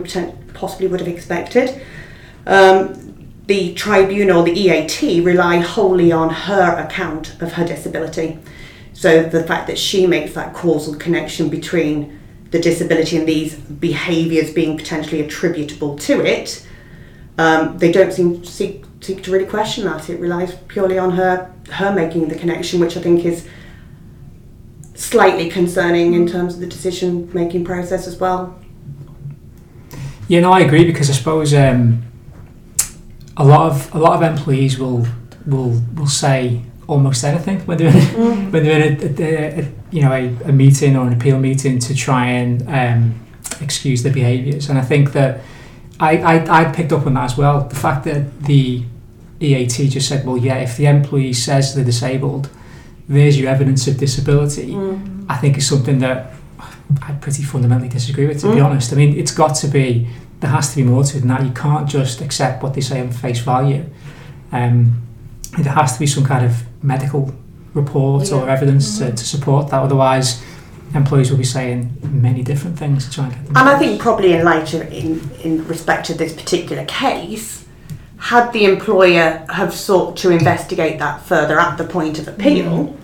possibly 0.54 0.88
would 0.88 1.00
have 1.00 1.10
expected. 1.10 1.82
Um, 2.46 3.32
the 3.46 3.74
tribunal, 3.74 4.44
the 4.44 4.52
EAT, 4.52 5.24
rely 5.24 5.58
wholly 5.58 6.12
on 6.12 6.30
her 6.30 6.78
account 6.78 7.42
of 7.42 7.54
her 7.54 7.66
disability. 7.66 8.40
So 8.94 9.24
the 9.24 9.44
fact 9.44 9.68
that 9.68 9.78
she 9.78 10.06
makes 10.06 10.34
that 10.34 10.54
causal 10.54 10.96
connection 10.96 11.50
between 11.50 12.20
the 12.52 12.60
disability 12.60 13.18
and 13.18 13.28
these 13.28 13.56
behaviours 13.56 14.54
being 14.54 14.78
potentially 14.78 15.22
attributable 15.22 15.98
to 16.00 16.26
it, 16.26 16.66
um, 17.38 17.78
they 17.78 17.92
don't 17.92 18.14
seem 18.14 18.42
to 18.42 18.48
seek, 18.48 18.86
seek 19.02 19.24
to 19.24 19.32
really 19.32 19.46
question 19.46 19.86
that. 19.86 20.10
It 20.10 20.20
relies 20.20 20.56
purely 20.68 20.98
on 20.98 21.12
her 21.12 21.52
her 21.72 21.94
making 21.94 22.28
the 22.28 22.36
connection, 22.36 22.80
which 22.80 22.98
I 22.98 23.02
think 23.02 23.26
is 23.26 23.48
slightly 24.96 25.50
concerning 25.50 26.14
in 26.14 26.28
terms 26.28 26.56
of 26.56 26.60
the 26.60 26.68
decision 26.68 27.30
making 27.34 27.66
process 27.66 28.08
as 28.08 28.20
well. 28.20 28.60
Yeah, 30.28 30.42
no, 30.42 30.52
I 30.52 30.62
agree 30.62 30.86
because 30.86 31.10
I 31.10 31.14
suppose 31.14 31.54
um, 31.54 32.04
a 33.38 33.44
lot 33.44 33.72
of 33.72 33.94
a 33.94 34.00
lot 34.00 34.14
of 34.14 34.22
employees 34.22 34.80
will 34.80 35.06
will 35.46 35.82
will 35.96 36.08
say 36.08 36.62
almost 36.88 37.24
anything 37.24 37.60
when 37.62 37.78
they're 37.78 37.88
in, 37.88 37.94
mm. 37.94 38.52
when 38.52 38.64
they're 38.64 38.82
in 38.82 39.02
a, 39.02 39.24
a, 39.24 39.62
a 39.62 39.72
you 39.92 40.02
know 40.02 40.12
a, 40.12 40.50
a, 40.50 40.52
meeting 40.52 40.96
or 40.96 41.08
an 41.08 41.14
appeal 41.14 41.40
meeting 41.40 41.80
to 41.80 41.96
try 41.96 42.28
and 42.28 42.68
um, 42.70 43.26
excuse 43.62 44.04
their 44.04 44.14
behaviours. 44.14 44.70
And 44.70 44.78
I 44.78 44.82
think 44.82 45.14
that 45.14 45.42
I, 46.00 46.18
I 46.18 46.62
I 46.62 46.72
picked 46.72 46.92
up 46.92 47.06
on 47.06 47.16
that 47.16 47.26
as 47.26 47.38
well. 47.38 47.68
The 47.68 47.76
fact 47.76 48.06
that 48.06 48.44
the 48.44 48.84
EAT 49.40 49.90
just 49.90 50.08
said, 50.08 50.26
well, 50.26 50.38
yeah, 50.38 50.58
if 50.58 50.78
the 50.78 50.86
employee 50.86 51.34
says 51.34 51.76
they're 51.76 51.84
disabled, 51.84 52.50
there's 53.08 53.40
your 53.40 53.50
evidence 53.50 53.88
of 53.88 53.98
disability. 53.98 54.72
Mm. 54.72 55.26
I 55.30 55.38
think 55.38 55.58
is 55.58 55.68
something 55.68 56.00
that 56.00 56.34
I 57.02 57.14
pretty 57.14 57.44
fundamentally 57.44 57.90
disagree 57.90 58.28
with, 58.28 58.42
to 58.42 58.48
mm. 58.48 58.56
be 58.56 58.62
honest. 58.62 58.94
I 58.94 58.96
mean, 58.96 59.18
it's 59.18 59.32
got 59.32 59.56
to 59.56 59.68
be 59.68 60.08
there 60.44 60.52
has 60.52 60.72
to 60.72 60.76
be 60.76 60.84
more 60.84 61.04
to 61.06 61.18
it 61.18 61.22
than 61.22 61.30
that. 61.30 61.44
You 61.44 61.54
can't 61.54 61.88
just 61.88 62.20
accept 62.20 62.62
what 62.62 62.74
they 62.74 62.82
say 62.82 63.00
on 63.00 63.12
face 63.12 63.40
value. 63.40 63.86
Um, 64.52 65.02
there 65.58 65.72
has 65.72 65.94
to 65.94 66.00
be 66.00 66.06
some 66.08 66.26
kind 66.26 66.46
of 66.46 66.64
medical 66.84 67.34
report 67.74 68.30
yeah. 68.30 68.36
or 68.36 68.50
evidence 68.50 69.00
mm-hmm. 69.00 69.12
to, 69.12 69.16
to 69.16 69.26
support 69.26 69.70
that. 69.70 69.82
Otherwise, 69.82 70.44
employees 70.94 71.32
will 71.32 71.38
be 71.38 71.46
saying 71.46 71.98
many 72.04 72.44
different 72.44 72.78
things 72.78 73.08
to 73.08 73.12
try 73.12 73.26
and 73.26 73.34
get 73.34 73.46
them. 73.46 73.58
And 73.58 73.70
I 73.70 73.80
think 73.80 74.02
probably 74.02 74.34
in 74.34 74.44
light 74.44 74.74
of 74.74 74.82
in, 74.92 75.32
in 75.44 75.66
respect 75.66 76.08
to 76.08 76.14
this 76.14 76.34
particular 76.34 76.84
case, 76.86 77.63
had 78.24 78.54
the 78.54 78.64
employer 78.64 79.46
have 79.50 79.74
sought 79.74 80.16
to 80.16 80.32
investigate 80.32 80.98
that 80.98 81.22
further 81.24 81.60
at 81.60 81.78
the 81.78 81.84
point 81.84 82.18
of 82.20 82.28
appeal, 82.30 82.88
mm. 82.88 82.98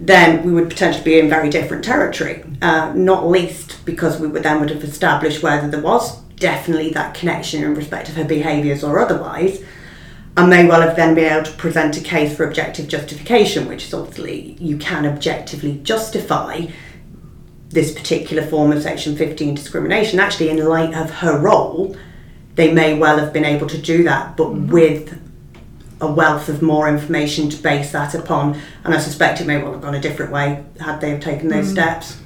then 0.00 0.44
we 0.44 0.50
would 0.50 0.68
potentially 0.68 1.04
be 1.04 1.20
in 1.20 1.28
very 1.28 1.48
different 1.48 1.84
territory. 1.84 2.42
Uh, 2.60 2.92
not 2.96 3.28
least 3.28 3.84
because 3.84 4.18
we 4.18 4.26
would 4.26 4.42
then 4.42 4.58
would 4.58 4.70
have 4.70 4.82
established 4.82 5.40
whether 5.40 5.68
there 5.68 5.80
was 5.80 6.20
definitely 6.34 6.90
that 6.90 7.14
connection 7.14 7.62
in 7.62 7.74
respect 7.76 8.08
of 8.08 8.16
her 8.16 8.24
behaviours 8.24 8.82
or 8.82 8.98
otherwise 8.98 9.62
and 10.36 10.50
may 10.50 10.66
well 10.66 10.80
have 10.80 10.96
then 10.96 11.14
been 11.14 11.32
able 11.32 11.44
to 11.44 11.52
present 11.52 11.96
a 11.96 12.00
case 12.00 12.36
for 12.36 12.44
objective 12.44 12.88
justification, 12.88 13.68
which 13.68 13.84
is 13.84 13.94
obviously 13.94 14.56
you 14.60 14.76
can 14.78 15.06
objectively 15.06 15.78
justify 15.84 16.66
this 17.68 17.92
particular 17.92 18.44
form 18.44 18.72
of 18.72 18.82
Section 18.82 19.16
15 19.16 19.54
discrimination. 19.54 20.18
Actually, 20.18 20.50
in 20.50 20.58
light 20.66 20.92
of 20.92 21.08
her 21.10 21.38
role, 21.38 21.96
they 22.56 22.72
may 22.72 22.98
well 22.98 23.18
have 23.18 23.32
been 23.32 23.44
able 23.44 23.68
to 23.68 23.78
do 23.78 24.02
that, 24.04 24.36
but 24.36 24.48
mm-hmm. 24.48 24.72
with 24.72 25.22
a 26.00 26.10
wealth 26.10 26.48
of 26.48 26.60
more 26.60 26.88
information 26.88 27.48
to 27.48 27.62
base 27.62 27.92
that 27.92 28.14
upon. 28.14 28.60
And 28.84 28.92
I 28.92 28.98
suspect 28.98 29.40
it 29.40 29.46
may 29.46 29.62
well 29.62 29.72
have 29.72 29.82
gone 29.82 29.94
a 29.94 30.00
different 30.00 30.32
way 30.32 30.64
had 30.80 31.00
they 31.00 31.10
have 31.10 31.20
taken 31.20 31.48
those 31.48 31.66
mm-hmm. 31.66 31.74
steps. 31.74 32.20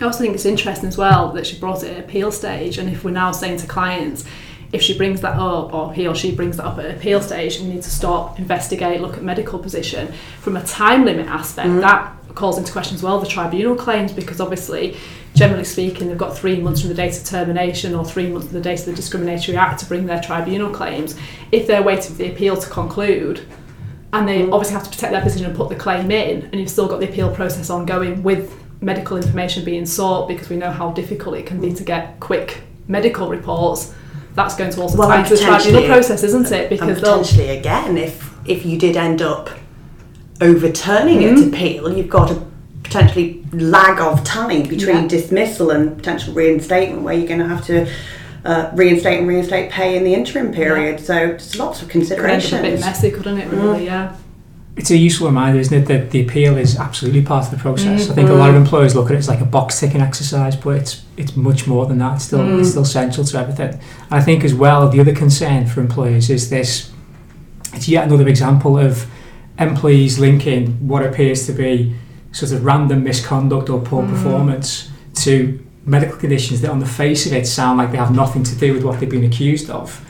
I 0.00 0.04
also 0.04 0.20
think 0.20 0.34
it's 0.34 0.44
interesting 0.44 0.88
as 0.88 0.98
well 0.98 1.30
that 1.32 1.46
she 1.46 1.58
brought 1.58 1.84
it 1.84 1.96
at 1.96 2.04
appeal 2.04 2.32
stage, 2.32 2.78
and 2.78 2.88
if 2.88 3.04
we're 3.04 3.12
now 3.12 3.30
saying 3.30 3.58
to 3.58 3.66
clients, 3.66 4.24
if 4.72 4.82
she 4.82 4.96
brings 4.96 5.20
that 5.20 5.36
up 5.36 5.72
or 5.72 5.94
he 5.94 6.06
or 6.08 6.16
she 6.16 6.34
brings 6.34 6.56
that 6.56 6.64
up 6.64 6.78
at 6.78 6.90
appeal 6.90 7.20
stage 7.20 7.60
we 7.60 7.66
need 7.66 7.82
to 7.82 7.90
stop 7.90 8.40
investigate 8.40 9.00
look 9.00 9.16
at 9.16 9.22
medical 9.22 9.56
position 9.56 10.12
from 10.40 10.56
a 10.56 10.64
time 10.64 11.04
limit 11.04 11.26
aspect 11.28 11.68
mm. 11.68 11.80
that 11.80 12.12
calls 12.34 12.58
into 12.58 12.72
question 12.72 12.96
as 12.96 13.02
well 13.02 13.20
the 13.20 13.26
tribunal 13.26 13.76
claims 13.76 14.12
because 14.12 14.40
obviously 14.40 14.96
generally 15.34 15.64
speaking 15.64 16.08
they've 16.08 16.18
got 16.18 16.36
three 16.36 16.60
months 16.60 16.80
from 16.80 16.88
the 16.88 16.94
date 16.94 17.16
of 17.16 17.24
termination 17.24 17.94
or 17.94 18.04
three 18.04 18.28
months 18.28 18.46
from 18.46 18.54
the 18.54 18.62
date 18.62 18.78
of 18.80 18.86
the 18.86 18.92
discriminatory 18.92 19.56
act 19.56 19.80
to 19.80 19.86
bring 19.86 20.06
their 20.06 20.20
tribunal 20.20 20.70
claims 20.70 21.16
if 21.52 21.66
they're 21.66 21.82
waiting 21.82 22.12
for 22.12 22.18
the 22.18 22.30
appeal 22.30 22.56
to 22.56 22.68
conclude 22.70 23.46
and 24.12 24.28
they 24.28 24.42
mm. 24.42 24.52
obviously 24.52 24.74
have 24.74 24.84
to 24.84 24.90
protect 24.90 25.12
their 25.12 25.22
position 25.22 25.46
and 25.46 25.56
put 25.56 25.68
the 25.68 25.76
claim 25.76 26.10
in 26.10 26.42
and 26.42 26.54
you've 26.54 26.70
still 26.70 26.86
got 26.86 27.00
the 27.00 27.08
appeal 27.08 27.34
process 27.34 27.68
ongoing 27.68 28.22
with 28.22 28.56
medical 28.80 29.16
information 29.16 29.64
being 29.64 29.84
sought 29.84 30.28
because 30.28 30.48
we 30.48 30.56
know 30.56 30.70
how 30.70 30.92
difficult 30.92 31.36
it 31.36 31.46
can 31.46 31.60
be 31.60 31.72
to 31.72 31.82
get 31.82 32.18
quick 32.20 32.62
medical 32.86 33.28
reports 33.28 33.94
that's 34.34 34.56
going 34.56 34.70
to 34.70 34.80
also 34.80 34.98
well, 34.98 35.08
tie 35.08 35.20
into 35.20 35.36
the 35.36 35.42
tribunal 35.42 35.86
process, 35.86 36.22
isn't 36.24 36.50
it? 36.50 36.68
Because 36.68 36.98
potentially 36.98 37.50
again, 37.50 37.96
if 37.96 38.32
if 38.44 38.66
you 38.66 38.78
did 38.78 38.96
end 38.96 39.22
up 39.22 39.48
overturning 40.40 41.20
mm-hmm. 41.20 41.36
its 41.36 41.46
appeal, 41.46 41.96
you've 41.96 42.08
got 42.08 42.30
a 42.30 42.44
potentially 42.94 43.44
lag 43.52 44.00
of 44.00 44.22
time 44.24 44.62
between 44.62 45.02
yeah. 45.02 45.08
dismissal 45.08 45.70
and 45.70 45.96
potential 45.96 46.32
reinstatement, 46.34 47.02
where 47.02 47.14
you're 47.14 47.28
going 47.28 47.40
to 47.40 47.48
have 47.48 47.64
to. 47.66 47.90
Uh, 48.46 48.70
reinstate 48.74 49.20
and 49.20 49.26
reinstate 49.26 49.70
pay 49.70 49.96
in 49.96 50.04
the 50.04 50.12
interim 50.12 50.52
period, 50.52 51.00
yeah. 51.00 51.06
so 51.06 51.14
there's 51.14 51.58
lots 51.58 51.80
of 51.80 51.88
considerations. 51.88 52.52
a 52.52 52.60
bit 52.60 52.78
messy, 52.78 53.10
couldn't 53.10 53.38
it? 53.38 53.50
Really, 53.50 53.84
mm. 53.84 53.86
yeah 53.86 54.14
it's 54.76 54.90
a 54.90 54.96
useful 54.96 55.28
reminder, 55.28 55.60
isn't 55.60 55.82
it, 55.82 55.86
that 55.86 56.10
the 56.10 56.20
appeal 56.20 56.56
is 56.56 56.76
absolutely 56.76 57.22
part 57.22 57.44
of 57.44 57.50
the 57.52 57.56
process. 57.56 58.02
Mm-hmm. 58.02 58.12
I 58.12 58.14
think 58.14 58.28
a 58.28 58.34
lot 58.34 58.50
of 58.50 58.56
employers 58.56 58.96
look 58.96 59.06
at 59.06 59.12
it 59.12 59.18
as 59.18 59.28
like 59.28 59.40
a 59.40 59.44
box 59.44 59.78
ticking 59.78 60.00
exercise, 60.00 60.56
but 60.56 60.76
it's 60.76 61.04
it's 61.16 61.36
much 61.36 61.66
more 61.66 61.86
than 61.86 61.98
that. 61.98 62.16
It's 62.16 62.24
still 62.24 62.40
mm. 62.40 62.60
it's 62.60 62.70
still 62.70 62.84
central 62.84 63.24
to 63.24 63.38
everything. 63.38 63.68
And 63.68 63.80
I 64.10 64.20
think 64.20 64.42
as 64.44 64.52
well, 64.52 64.88
the 64.88 65.00
other 65.00 65.14
concern 65.14 65.66
for 65.66 65.80
employers 65.80 66.28
is 66.28 66.50
this. 66.50 66.90
It's 67.72 67.88
yet 67.88 68.06
another 68.06 68.28
example 68.28 68.76
of 68.78 69.06
employees 69.58 70.18
linking 70.18 70.88
what 70.88 71.04
appears 71.04 71.46
to 71.46 71.52
be 71.52 71.94
sort 72.34 72.52
of 72.52 72.64
random 72.64 73.02
misconduct 73.04 73.70
or 73.70 73.80
poor 73.80 74.02
mm. 74.02 74.10
performance 74.10 74.90
to 75.14 75.58
medical 75.86 76.16
conditions 76.18 76.60
that, 76.60 76.70
on 76.70 76.80
the 76.80 76.86
face 76.86 77.26
of 77.26 77.32
it, 77.32 77.46
sound 77.46 77.78
like 77.78 77.90
they 77.92 77.98
have 77.98 78.14
nothing 78.14 78.42
to 78.42 78.54
do 78.56 78.74
with 78.74 78.84
what 78.84 78.98
they've 79.00 79.08
been 79.08 79.24
accused 79.24 79.70
of 79.70 80.04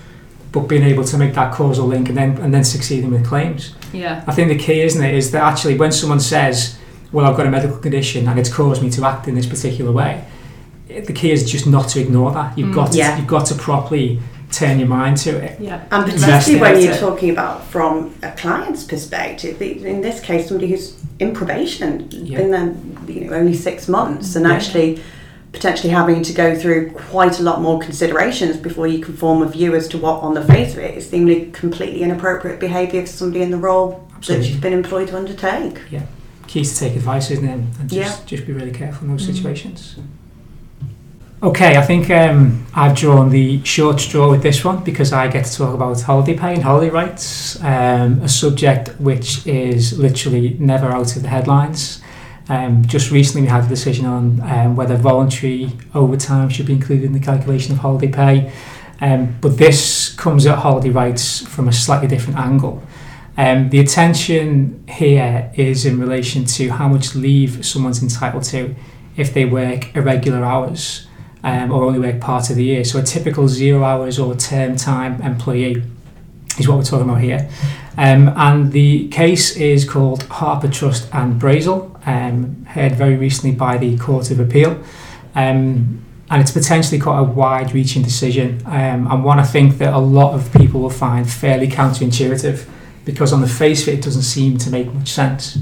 but 0.55 0.69
being 0.69 0.85
able 0.85 1.03
to 1.03 1.19
make 1.19 1.35
that 1.35 1.53
causal 1.53 1.85
link 1.85 2.09
and 2.09 2.17
then 2.17 2.39
and 2.39 2.55
then 2.55 2.63
succeeding 2.63 3.11
with 3.11 3.27
claims. 3.27 3.75
Yeah. 3.93 4.23
I 4.29 4.33
think 4.33 4.49
the 4.49 4.57
key, 4.57 4.83
isn't 4.83 5.05
it, 5.05 5.13
is 5.13 5.33
that 5.33 5.43
actually 5.43 5.77
when 5.77 5.91
someone 5.91 6.21
says, 6.21 6.79
"Well, 7.11 7.27
I've 7.27 7.37
got 7.37 7.47
a 7.47 7.51
medical 7.51 7.77
condition 7.77 8.29
and 8.29 8.39
it's 8.39 8.53
caused 8.55 8.81
me 8.81 8.89
to 8.91 9.05
act 9.05 9.27
in 9.27 9.35
this 9.35 9.47
particular 9.47 9.91
way," 9.91 10.25
the 10.89 11.13
key 11.13 11.33
is 11.33 11.51
just 11.51 11.67
not 11.67 11.89
to 11.89 12.01
ignore 12.01 12.31
that. 12.33 12.57
You've 12.57 12.69
Mm. 12.69 12.75
got 12.75 12.93
to, 12.93 12.99
Yeah. 12.99 13.17
you've 13.19 13.27
got 13.27 13.47
to 13.47 13.57
properly 13.57 14.21
turn 14.55 14.79
your 14.79 14.89
mind 14.89 15.17
to 15.19 15.31
it. 15.31 15.61
Yeah. 15.61 15.85
And 15.91 16.05
particularly 16.05 16.61
when 16.61 16.83
you're 16.83 16.93
it. 16.93 17.01
talking 17.01 17.31
about 17.31 17.67
from 17.67 18.15
a 18.23 18.31
client's 18.33 18.85
perspective, 18.85 19.61
in 19.61 20.01
this 20.01 20.21
case, 20.21 20.49
somebody 20.49 20.69
who's 20.69 20.97
in 21.19 21.35
probation, 21.35 22.09
Yeah. 22.11 22.39
been 22.39 22.51
there 22.51 22.75
you 23.09 23.27
know, 23.27 23.35
only 23.35 23.55
six 23.55 23.89
months, 23.89 24.37
and 24.37 24.47
Yeah. 24.47 24.53
actually 24.53 25.01
potentially 25.53 25.93
having 25.93 26.21
to 26.23 26.33
go 26.33 26.55
through 26.55 26.91
quite 26.91 27.39
a 27.39 27.43
lot 27.43 27.63
more 27.63 27.79
considerations 27.79 28.57
before 28.57 28.89
you 28.89 28.99
can 28.99 29.15
form 29.15 29.41
a 29.41 29.49
view 29.49 29.75
as 29.75 29.87
to 29.89 29.99
what, 29.99 30.21
on 30.23 30.35
the 30.35 30.43
face 30.43 30.73
of 30.73 30.81
it, 30.81 30.97
is 30.99 31.09
seemingly 31.09 31.49
completely 31.53 32.03
inappropriate 32.03 32.59
behaviour 32.59 33.03
for 33.03 33.07
somebody 33.07 33.43
in 33.43 33.51
the 33.51 33.57
role 33.57 34.09
Absolutely. 34.17 34.47
that 34.47 34.53
she's 34.53 34.61
been 34.61 34.73
employed 34.73 35.09
to 35.09 35.17
undertake. 35.17 35.79
Key 36.47 36.61
is 36.61 36.75
to 36.75 36.81
take 36.81 36.97
advice, 36.97 37.31
isn't 37.31 37.49
it? 37.49 37.61
And 37.81 37.89
just, 37.89 38.27
just 38.27 38.47
be 38.47 38.53
really 38.53 38.73
careful 38.73 39.07
in 39.07 39.13
those 39.13 39.23
mm-hmm. 39.23 39.35
situations. 39.35 39.97
Okay, 41.45 41.77
I 41.77 41.83
think 41.83 42.09
um, 42.09 42.67
I've 42.73 42.97
drawn 42.97 43.29
the 43.29 43.63
short 43.65 44.01
straw 44.01 44.31
with 44.31 44.43
this 44.43 44.65
one 44.65 44.83
because 44.83 45.13
I 45.13 45.29
get 45.29 45.45
to 45.45 45.55
talk 45.55 45.75
about 45.75 46.01
holiday 46.01 46.35
pay 46.35 46.55
and 46.55 46.63
holiday 46.63 46.89
rights, 46.89 47.63
um, 47.63 48.23
a 48.23 48.29
subject 48.31 48.99
which 48.99 49.47
is 49.47 49.99
literally 49.99 50.57
never 50.59 50.87
out 50.87 51.15
of 51.17 51.21
the 51.21 51.29
headlines. 51.29 52.01
Um, 52.49 52.83
just 52.87 53.11
recently, 53.11 53.43
we 53.43 53.49
had 53.49 53.65
a 53.65 53.69
decision 53.69 54.07
on 54.07 54.41
um, 54.41 54.75
whether 54.75 54.97
voluntary 54.97 55.71
overtime 55.95 56.49
should 56.49 56.65
be 56.65 56.73
included 56.73 57.05
in 57.05 57.13
the 57.13 57.21
calculation 57.21 57.73
of 57.75 57.79
holiday 57.81 58.11
pay. 58.11 58.51
Um, 59.03 59.37
but 59.43 59.59
this 59.59 60.15
comes 60.15 60.47
at 60.47 60.61
holiday 60.61 60.89
rights 60.89 61.47
from 61.47 61.69
a 61.69 61.75
slightly 61.75 62.09
different 62.09 62.39
angle. 62.39 62.83
Um, 63.37 63.69
the 63.69 63.81
attention 63.81 64.83
here 64.89 65.53
is 65.57 65.85
in 65.85 66.01
relation 66.01 66.47
to 66.47 66.71
how 66.71 66.89
much 66.89 67.15
leave 67.15 67.67
someone's 67.67 68.03
entitled 68.03 68.45
to 68.45 68.75
if 69.19 69.35
they 69.35 69.45
work 69.45 69.95
irregular 69.95 70.43
hours 70.43 71.07
um, 71.45 71.71
or 71.71 71.85
only 71.85 72.01
work 72.01 72.21
part 72.21 72.51
of 72.51 72.57
the 72.57 72.65
year. 72.65 72.85
So 72.85 72.99
a 72.99 73.03
typical 73.03 73.47
zero 73.47 73.85
hours 73.85 74.19
or 74.19 74.35
term 74.35 74.77
time 74.77 75.21
employee 75.23 75.83
is 76.59 76.67
what 76.67 76.79
we're 76.79 76.85
talking 76.85 77.09
about 77.09 77.21
here. 77.21 77.49
Um, 77.97 78.33
and 78.37 78.73
the 78.73 79.09
case 79.09 79.57
is 79.57 79.89
called 79.89 80.25
Harpur 80.25 80.73
Trust 80.73 81.09
and 81.13 81.41
Brazel, 81.41 81.95
um, 82.07 82.65
heard 82.65 82.93
very 82.93 83.17
recently 83.17 83.55
by 83.55 83.77
the 83.77 83.97
Court 83.99 84.31
of 84.31 84.41
Appeal. 84.41 84.83
Um, 85.35 86.01
and 86.31 86.41
it's 86.41 86.51
potentially 86.51 86.99
quite 86.99 87.19
a 87.19 87.23
wide 87.23 87.75
reaching 87.75 88.03
decision, 88.03 88.63
um, 88.65 89.07
and 89.13 89.23
one 89.23 89.39
I 89.39 89.45
think 89.45 89.77
that 89.79 89.93
a 89.93 89.99
lot 89.99 90.35
of 90.35 90.51
people 90.55 90.81
will 90.81 90.91
find 90.91 91.31
fairly 91.31 91.69
counterintuitive 91.69 92.67
because, 93.05 93.33
on 93.33 93.43
the 93.43 93.47
face 93.47 93.83
of 93.83 93.89
it, 93.89 93.99
it 93.99 94.03
doesn't 94.03 94.23
seem 94.23 94.57
to 94.59 94.71
make 94.71 94.93
much 94.93 95.11
sense. 95.11 95.59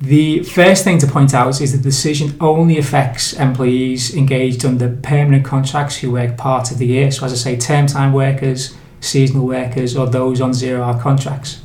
The 0.00 0.42
first 0.42 0.84
thing 0.84 0.98
to 0.98 1.06
point 1.06 1.32
out 1.32 1.60
is 1.60 1.72
the 1.72 1.78
decision 1.78 2.36
only 2.38 2.76
affects 2.76 3.32
employees 3.32 4.14
engaged 4.14 4.64
under 4.64 4.94
permanent 5.02 5.44
contracts 5.44 5.96
who 5.96 6.10
work 6.12 6.36
part 6.36 6.70
of 6.70 6.78
the 6.78 6.86
year. 6.86 7.10
So, 7.10 7.24
as 7.24 7.32
I 7.32 7.36
say, 7.36 7.56
term 7.56 7.86
time 7.86 8.12
workers, 8.12 8.76
seasonal 9.00 9.46
workers, 9.46 9.96
or 9.96 10.06
those 10.06 10.40
on 10.42 10.52
zero 10.52 10.82
hour 10.82 11.00
contracts. 11.00 11.62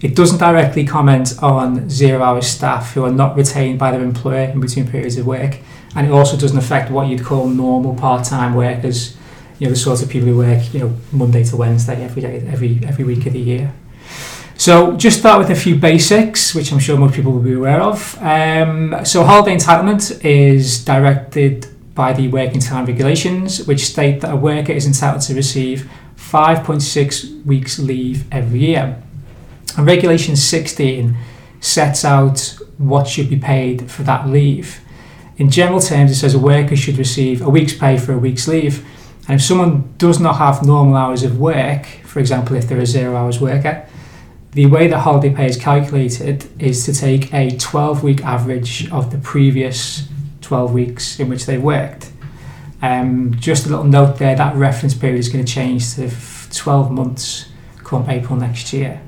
It 0.00 0.16
doesn't 0.16 0.38
directly 0.38 0.84
comment 0.84 1.40
on 1.42 1.88
zero 1.90 2.22
hour 2.22 2.40
staff 2.40 2.94
who 2.94 3.04
are 3.04 3.12
not 3.12 3.36
retained 3.36 3.78
by 3.78 3.92
their 3.92 4.02
employer 4.02 4.50
in 4.50 4.60
between 4.60 4.88
periods 4.88 5.18
of 5.18 5.26
work, 5.26 5.58
and 5.94 6.06
it 6.06 6.10
also 6.10 6.38
doesn't 6.38 6.58
affect 6.58 6.90
what 6.90 7.08
you'd 7.08 7.24
call 7.24 7.46
normal 7.46 7.94
part 7.94 8.24
time 8.24 8.54
workers, 8.54 9.16
you 9.58 9.66
know, 9.66 9.70
the 9.72 9.78
sort 9.78 10.02
of 10.02 10.08
people 10.08 10.28
who 10.28 10.38
work, 10.38 10.72
you 10.72 10.80
know, 10.80 10.96
Monday 11.12 11.44
to 11.44 11.56
Wednesday 11.56 12.02
every 12.02 12.22
day, 12.22 12.44
every 12.48 12.80
every 12.84 13.04
week 13.04 13.26
of 13.26 13.34
the 13.34 13.38
year. 13.38 13.72
So, 14.62 14.96
just 14.96 15.18
start 15.18 15.40
with 15.40 15.50
a 15.50 15.56
few 15.56 15.74
basics, 15.74 16.54
which 16.54 16.70
I'm 16.70 16.78
sure 16.78 16.96
most 16.96 17.16
people 17.16 17.32
will 17.32 17.40
be 17.40 17.54
aware 17.54 17.80
of. 17.80 18.16
Um, 18.22 18.94
so, 19.04 19.24
holiday 19.24 19.56
entitlement 19.56 20.24
is 20.24 20.84
directed 20.84 21.66
by 21.96 22.12
the 22.12 22.28
working 22.28 22.60
time 22.60 22.86
regulations, 22.86 23.66
which 23.66 23.84
state 23.84 24.20
that 24.20 24.32
a 24.32 24.36
worker 24.36 24.70
is 24.70 24.86
entitled 24.86 25.22
to 25.22 25.34
receive 25.34 25.90
5.6 26.14 27.44
weeks 27.44 27.80
leave 27.80 28.32
every 28.32 28.60
year. 28.60 29.02
And 29.76 29.84
Regulation 29.84 30.36
16 30.36 31.16
sets 31.58 32.04
out 32.04 32.56
what 32.78 33.08
should 33.08 33.28
be 33.28 33.38
paid 33.40 33.90
for 33.90 34.04
that 34.04 34.28
leave. 34.28 34.80
In 35.38 35.50
general 35.50 35.80
terms, 35.80 36.12
it 36.12 36.14
says 36.14 36.36
a 36.36 36.38
worker 36.38 36.76
should 36.76 36.98
receive 36.98 37.42
a 37.42 37.50
week's 37.50 37.76
pay 37.76 37.98
for 37.98 38.12
a 38.12 38.18
week's 38.18 38.46
leave. 38.46 38.86
And 39.26 39.40
if 39.40 39.42
someone 39.42 39.92
does 39.98 40.20
not 40.20 40.36
have 40.36 40.64
normal 40.64 40.94
hours 40.94 41.24
of 41.24 41.40
work, 41.40 41.84
for 42.04 42.20
example, 42.20 42.54
if 42.54 42.68
they're 42.68 42.78
a 42.78 42.86
zero 42.86 43.16
hours 43.16 43.40
worker, 43.40 43.88
the 44.52 44.66
way 44.66 44.86
that 44.86 44.98
holiday 44.98 45.34
pay 45.34 45.46
is 45.46 45.56
calculated 45.56 46.46
is 46.60 46.84
to 46.84 46.92
take 46.92 47.32
a 47.32 47.56
12 47.56 48.02
week 48.02 48.22
average 48.22 48.90
of 48.90 49.10
the 49.10 49.18
previous 49.18 50.06
12 50.42 50.72
weeks 50.72 51.18
in 51.18 51.28
which 51.28 51.46
they 51.46 51.56
worked. 51.56 52.10
Um, 52.82 53.34
just 53.38 53.64
a 53.66 53.70
little 53.70 53.84
note 53.84 54.18
there 54.18 54.36
that 54.36 54.54
reference 54.56 54.94
period 54.94 55.18
is 55.18 55.28
going 55.30 55.44
to 55.44 55.50
change 55.50 55.94
to 55.94 56.10
12 56.52 56.90
months 56.90 57.48
come 57.82 58.08
April 58.10 58.38
next 58.38 58.72
year. 58.72 59.00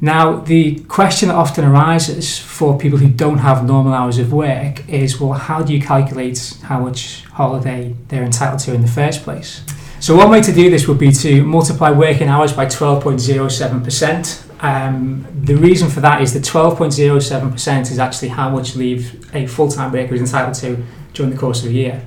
Now, 0.00 0.40
the 0.40 0.80
question 0.80 1.28
that 1.28 1.36
often 1.36 1.64
arises 1.64 2.38
for 2.38 2.76
people 2.76 2.98
who 2.98 3.08
don't 3.08 3.38
have 3.38 3.64
normal 3.64 3.94
hours 3.94 4.18
of 4.18 4.32
work 4.32 4.88
is 4.88 5.20
well, 5.20 5.32
how 5.32 5.62
do 5.62 5.72
you 5.72 5.80
calculate 5.80 6.56
how 6.64 6.80
much 6.80 7.24
holiday 7.26 7.94
they're 8.08 8.24
entitled 8.24 8.60
to 8.60 8.74
in 8.74 8.82
the 8.82 8.88
first 8.88 9.22
place? 9.22 9.62
So, 10.00 10.16
one 10.16 10.28
way 10.30 10.40
to 10.40 10.52
do 10.52 10.70
this 10.70 10.88
would 10.88 10.98
be 10.98 11.12
to 11.12 11.44
multiply 11.44 11.90
working 11.90 12.26
hours 12.28 12.52
by 12.52 12.66
12.07%. 12.66 14.51
Um, 14.62 15.26
the 15.44 15.56
reason 15.56 15.90
for 15.90 16.00
that 16.00 16.22
is 16.22 16.32
the 16.32 16.38
12.07% 16.38 17.90
is 17.90 17.98
actually 17.98 18.28
how 18.28 18.48
much 18.48 18.76
leave 18.76 19.34
a 19.34 19.46
full 19.46 19.68
time 19.68 19.92
worker 19.92 20.14
is 20.14 20.20
entitled 20.20 20.54
to 20.54 20.84
during 21.12 21.32
the 21.32 21.38
course 21.38 21.64
of 21.64 21.70
a 21.70 21.72
year. 21.72 22.06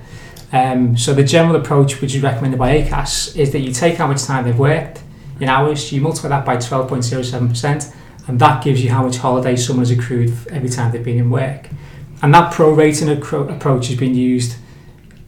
Um, 0.54 0.98
so, 0.98 1.14
the 1.14 1.24
general 1.24 1.58
approach, 1.58 2.02
which 2.02 2.16
is 2.16 2.24
recommended 2.24 2.58
by 2.58 2.82
ACAS, 2.82 3.36
is 3.36 3.52
that 3.52 3.60
you 3.60 3.74
take 3.74 3.96
how 3.96 4.08
much 4.08 4.24
time 4.24 4.46
they've 4.46 4.58
worked 4.58 5.02
in 5.40 5.50
hours, 5.50 5.92
you 5.92 6.02
multiply 6.02 6.30
that 6.30 6.46
by 6.46 6.58
12.07%, 6.58 7.94
and 8.28 8.40
that 8.40 8.64
gives 8.64 8.84
you 8.84 8.90
how 8.90 9.04
much 9.04 9.18
holiday 9.18 9.56
someone 9.56 9.86
has 9.86 9.92
accrued 9.92 10.34
every 10.50 10.70
time 10.70 10.92
they've 10.92 11.04
been 11.04 11.18
in 11.18 11.30
work. 11.30 11.70
And 12.22 12.34
that 12.34 12.54
prorating 12.54 13.14
accro- 13.14 13.54
approach 13.54 13.88
has 13.88 13.98
been 13.98 14.16
used 14.16 14.56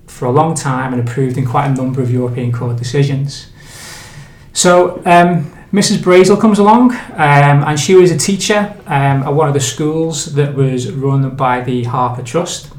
for 0.07 0.25
a 0.25 0.31
long 0.31 0.55
time 0.55 0.93
and 0.93 1.07
approved 1.07 1.37
in 1.37 1.45
quite 1.45 1.67
a 1.67 1.73
number 1.73 2.01
of 2.01 2.11
European 2.11 2.51
court 2.51 2.77
decisions. 2.77 3.51
So, 4.53 5.01
um, 5.05 5.51
Mrs. 5.73 5.97
Brazel 5.97 6.39
comes 6.39 6.60
along, 6.60 6.91
um, 6.91 7.63
and 7.65 7.77
she 7.77 7.93
was 7.93 8.10
a 8.10 8.17
teacher 8.17 8.73
um, 8.86 9.23
at 9.23 9.34
one 9.34 9.49
of 9.49 9.53
the 9.53 9.60
schools 9.60 10.34
that 10.36 10.56
was 10.56 10.89
run 10.93 11.36
by 11.36 11.60
the 11.60 11.84
Harpur 11.84 12.25
Trust. 12.25 12.71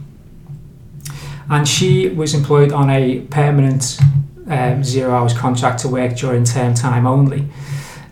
And 1.50 1.68
she 1.68 2.08
was 2.08 2.32
employed 2.32 2.72
on 2.72 2.88
a 2.88 3.20
permanent 3.28 3.98
um, 4.46 4.82
zero 4.82 5.12
hours 5.12 5.34
contract 5.34 5.80
to 5.80 5.88
work 5.88 6.16
during 6.16 6.44
term 6.44 6.72
time 6.72 7.06
only. 7.06 7.46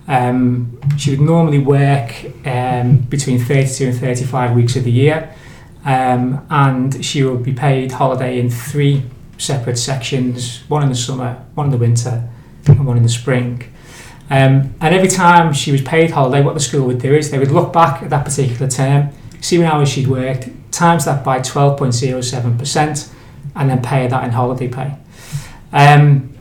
Um, 0.08 0.78
she 0.98 1.10
would 1.10 1.20
normally 1.20 1.58
work 1.58 2.12
um, 2.46 2.98
between 2.98 3.38
32 3.38 3.86
and 3.86 3.98
35 3.98 4.54
weeks 4.54 4.76
of 4.76 4.84
the 4.84 4.92
year, 4.92 5.34
um, 5.86 6.46
and 6.50 7.02
she 7.02 7.24
would 7.24 7.42
be 7.42 7.54
paid 7.54 7.92
holiday 7.92 8.38
in 8.38 8.50
three 8.50 9.04
separate 9.38 9.78
sections 9.78 10.60
one 10.68 10.82
in 10.82 10.90
the 10.90 10.94
summer, 10.94 11.42
one 11.54 11.66
in 11.66 11.72
the 11.72 11.78
winter, 11.78 12.28
and 12.66 12.86
one 12.86 12.98
in 12.98 13.02
the 13.02 13.08
spring. 13.08 13.72
Um, 14.28 14.74
and 14.80 14.94
every 14.94 15.08
time 15.08 15.52
she 15.52 15.70
was 15.70 15.82
paid 15.82 16.10
holiday, 16.10 16.42
what 16.42 16.54
the 16.54 16.60
school 16.60 16.86
would 16.86 17.00
do 17.00 17.14
is 17.14 17.30
they 17.30 17.38
would 17.38 17.52
look 17.52 17.72
back 17.72 18.02
at 18.02 18.10
that 18.10 18.24
particular 18.24 18.68
term, 18.68 19.10
see 19.40 19.60
how 19.60 19.76
hours 19.76 19.88
she'd 19.88 20.08
worked, 20.08 20.48
times 20.72 21.04
that 21.04 21.24
by 21.24 21.38
12.07%, 21.38 23.12
and 23.54 23.70
then 23.70 23.82
pay 23.82 24.06
that 24.08 24.24
in 24.24 24.30
holiday 24.30 24.68
pay. 24.68 24.96
Um, 25.72 26.34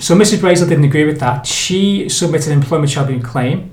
so 0.00 0.16
Mrs. 0.16 0.38
Brazel 0.38 0.68
didn't 0.68 0.84
agree 0.84 1.04
with 1.04 1.20
that. 1.20 1.46
She 1.46 2.08
submitted 2.08 2.52
an 2.52 2.58
employment 2.58 2.90
tribunal 2.90 3.22
claim 3.22 3.72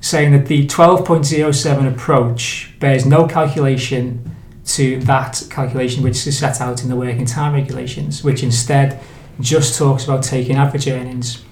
saying 0.00 0.32
that 0.32 0.46
the 0.46 0.66
12.07 0.66 1.92
approach 1.92 2.74
bears 2.80 3.04
no 3.04 3.26
calculation 3.26 4.34
to 4.64 5.00
that 5.00 5.42
calculation 5.50 6.02
which 6.02 6.26
is 6.26 6.38
set 6.38 6.60
out 6.60 6.82
in 6.82 6.88
the 6.88 6.96
working 6.96 7.26
time 7.26 7.54
regulations, 7.54 8.24
which 8.24 8.42
instead 8.42 9.00
just 9.40 9.78
talks 9.78 10.04
about 10.04 10.22
taking 10.22 10.56
average 10.56 10.88
earnings 10.88 11.44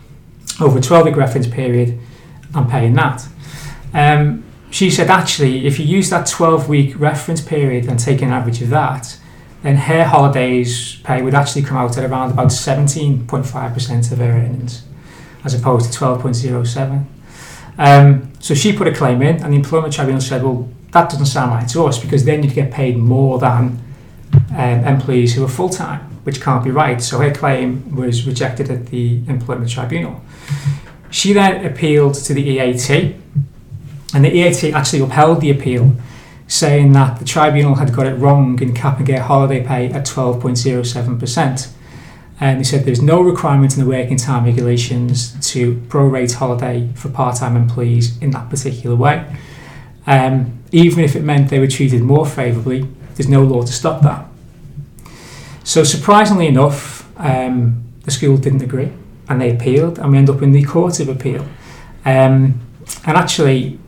over 0.60 0.78
a 0.78 0.80
12 0.80 1.06
week 1.06 1.16
reference 1.16 1.46
period 1.46 1.98
and 2.54 2.70
paying 2.70 2.94
that. 2.94 3.26
Um, 3.92 4.44
she 4.70 4.90
said 4.90 5.08
actually, 5.08 5.66
if 5.66 5.78
you 5.78 5.86
use 5.86 6.10
that 6.10 6.26
12 6.26 6.68
week 6.68 6.98
reference 6.98 7.40
period 7.40 7.86
and 7.86 7.98
take 7.98 8.22
an 8.22 8.30
average 8.30 8.62
of 8.62 8.70
that, 8.70 9.18
then 9.62 9.76
her 9.76 10.04
holidays 10.04 10.96
pay 11.02 11.22
would 11.22 11.34
actually 11.34 11.62
come 11.62 11.76
out 11.76 11.96
at 11.96 12.08
around 12.08 12.30
about 12.30 12.48
17.5% 12.48 14.12
of 14.12 14.18
her 14.18 14.24
earnings, 14.24 14.84
as 15.44 15.54
opposed 15.54 15.92
to 15.92 15.98
12.07. 15.98 17.06
Um, 17.78 18.32
so 18.38 18.54
she 18.54 18.76
put 18.76 18.86
a 18.86 18.92
claim 18.92 19.22
in, 19.22 19.42
and 19.42 19.52
the 19.52 19.56
employment 19.56 19.92
tribunal 19.92 20.20
said, 20.20 20.42
well, 20.42 20.68
that 20.92 21.10
doesn't 21.10 21.26
sound 21.26 21.50
right 21.50 21.68
to 21.68 21.84
us 21.84 21.98
because 21.98 22.24
then 22.24 22.42
you'd 22.42 22.54
get 22.54 22.70
paid 22.70 22.96
more 22.96 23.38
than 23.38 23.82
um, 24.50 24.84
employees 24.84 25.34
who 25.34 25.44
are 25.44 25.48
full 25.48 25.68
time. 25.68 26.15
Which 26.26 26.40
can't 26.40 26.64
be 26.64 26.72
right. 26.72 27.00
So 27.00 27.20
her 27.20 27.32
claim 27.32 27.94
was 27.94 28.26
rejected 28.26 28.68
at 28.68 28.86
the 28.86 29.22
Employment 29.28 29.70
Tribunal. 29.70 30.20
She 31.08 31.32
then 31.32 31.64
appealed 31.64 32.14
to 32.14 32.34
the 32.34 32.42
EAT, 32.42 33.14
and 34.12 34.24
the 34.24 34.34
EAT 34.34 34.74
actually 34.74 35.02
upheld 35.02 35.40
the 35.40 35.50
appeal, 35.50 35.92
saying 36.48 36.92
that 36.94 37.20
the 37.20 37.24
tribunal 37.24 37.76
had 37.76 37.94
got 37.94 38.08
it 38.08 38.16
wrong 38.16 38.60
in 38.60 38.74
capping 38.74 39.06
her 39.06 39.22
holiday 39.22 39.64
pay 39.64 39.86
at 39.92 40.04
12.07%. 40.04 41.72
And 42.40 42.58
they 42.58 42.64
said 42.64 42.84
there's 42.84 43.00
no 43.00 43.22
requirement 43.22 43.74
in 43.76 43.84
the 43.84 43.88
working 43.88 44.16
time 44.16 44.46
regulations 44.46 45.32
to 45.52 45.76
prorate 45.88 46.34
holiday 46.34 46.88
for 46.94 47.08
part 47.08 47.36
time 47.36 47.56
employees 47.56 48.20
in 48.20 48.32
that 48.32 48.50
particular 48.50 48.96
way. 48.96 49.24
Um, 50.08 50.58
even 50.72 51.04
if 51.04 51.14
it 51.14 51.22
meant 51.22 51.50
they 51.50 51.60
were 51.60 51.68
treated 51.68 52.02
more 52.02 52.26
favourably, 52.26 52.88
there's 53.14 53.28
no 53.28 53.44
law 53.44 53.62
to 53.62 53.72
stop 53.72 54.02
that. 54.02 54.26
So, 55.66 55.82
surprisingly 55.82 56.46
enough, 56.46 57.10
um, 57.16 57.82
the 58.04 58.12
school 58.12 58.36
didn't 58.36 58.62
agree 58.62 58.92
and 59.28 59.40
they 59.40 59.52
appealed, 59.52 59.98
and 59.98 60.12
we 60.12 60.18
end 60.18 60.30
up 60.30 60.40
in 60.40 60.52
the 60.52 60.62
Court 60.62 61.00
of 61.00 61.08
Appeal. 61.08 61.44
Um, 62.04 62.60
and 63.04 63.16
actually, 63.16 63.80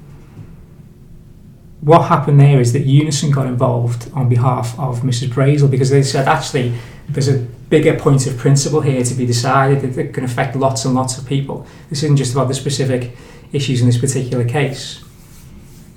what 1.81 2.09
happened 2.09 2.41
there 2.41 2.61
is 2.61 2.73
that 2.73 2.81
Unison 2.81 3.31
got 3.31 3.47
involved 3.47 4.11
on 4.13 4.29
behalf 4.29 4.77
of 4.77 5.03
Mrs. 5.03 5.29
Brazel 5.29 5.71
because 5.71 5.91
they 5.91 6.03
said 6.03 6.27
actually 6.27 6.75
there's 7.09 7.29
a 7.29 7.39
bigger 7.39 7.97
point 7.97 8.27
of 8.27 8.37
principle 8.37 8.81
here 8.81 9.05
to 9.05 9.15
be 9.15 9.25
decided 9.25 9.95
that 9.95 10.13
can 10.13 10.25
affect 10.25 10.57
lots 10.57 10.85
and 10.85 10.97
lots 10.97 11.17
of 11.17 11.27
people. 11.27 11.65
This 11.91 12.03
isn't 12.03 12.17
just 12.17 12.33
about 12.33 12.49
the 12.49 12.55
specific 12.55 13.17
issues 13.53 13.81
in 13.83 13.87
this 13.87 13.99
particular 13.99 14.45
case. 14.45 15.05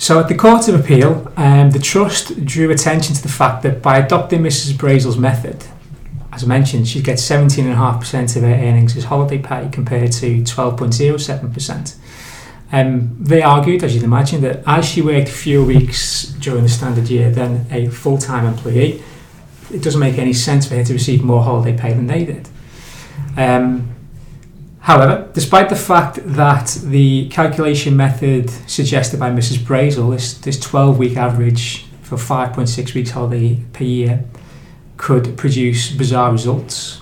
So 0.02 0.20
at 0.20 0.28
the 0.28 0.34
Court 0.34 0.68
of 0.68 0.80
Appeal, 0.80 1.32
um, 1.38 1.70
the 1.70 1.78
Trust 1.78 2.44
drew 2.44 2.72
attention 2.72 3.14
to 3.14 3.22
the 3.22 3.30
fact 3.30 3.62
that 3.62 3.84
by 3.84 4.00
adopting 4.00 4.42
Mrs. 4.42 4.76
Brazel's 4.76 5.16
method, 5.16 5.64
as 6.34 6.44
I 6.44 6.48
mentioned, 6.48 6.88
she 6.88 7.04
gets 7.04 7.22
17.5% 7.22 8.36
of 8.36 8.42
her 8.42 8.48
earnings 8.48 8.98
as 8.98 9.04
holiday 9.04 9.38
pay 9.38 9.70
compared 9.72 10.12
to 10.14 10.42
12.07%. 10.42 11.96
Um, 12.72 13.16
they 13.20 13.44
argued, 13.44 13.84
as 13.84 13.94
you'd 13.94 14.04
imagine, 14.04 14.42
that 14.42 14.64
as 14.66 14.90
she 14.90 15.04
worked 15.04 15.30
fewer 15.30 15.64
weeks 15.64 16.24
during 16.40 16.64
the 16.64 16.70
standard 16.70 17.08
year 17.08 17.30
than 17.30 17.68
a 17.70 17.88
full 17.88 18.18
time 18.18 18.48
employee, 18.48 19.04
it 19.72 19.84
doesn't 19.84 20.00
make 20.00 20.18
any 20.18 20.34
sense 20.34 20.68
for 20.68 20.78
her 20.78 20.84
to 20.84 20.94
receive 20.94 21.24
more 21.24 21.44
holiday 21.44 21.78
pay 21.78 21.94
than 21.94 22.08
they 22.08 22.26
did. 22.26 22.50
Um, 23.38 23.94
however, 24.82 25.30
despite 25.34 25.70
the 25.70 25.76
fact 25.76 26.20
that 26.24 26.78
the 26.84 27.30
calculation 27.30 27.96
method 27.96 28.50
suggested 28.68 29.20
by 29.20 29.30
Mrs. 29.32 29.58
Brazel, 29.58 30.12
this, 30.12 30.34
this 30.36 30.60
12 30.60 30.98
week 30.98 31.18
average 31.18 31.86
for 32.02 32.18
5.6 32.18 32.94
weeks 32.94 33.12
holiday 33.12 33.64
per 33.74 33.84
year, 33.84 34.26
could 34.98 35.36
produce 35.36 35.92
bizarre 35.92 36.32
results, 36.32 37.02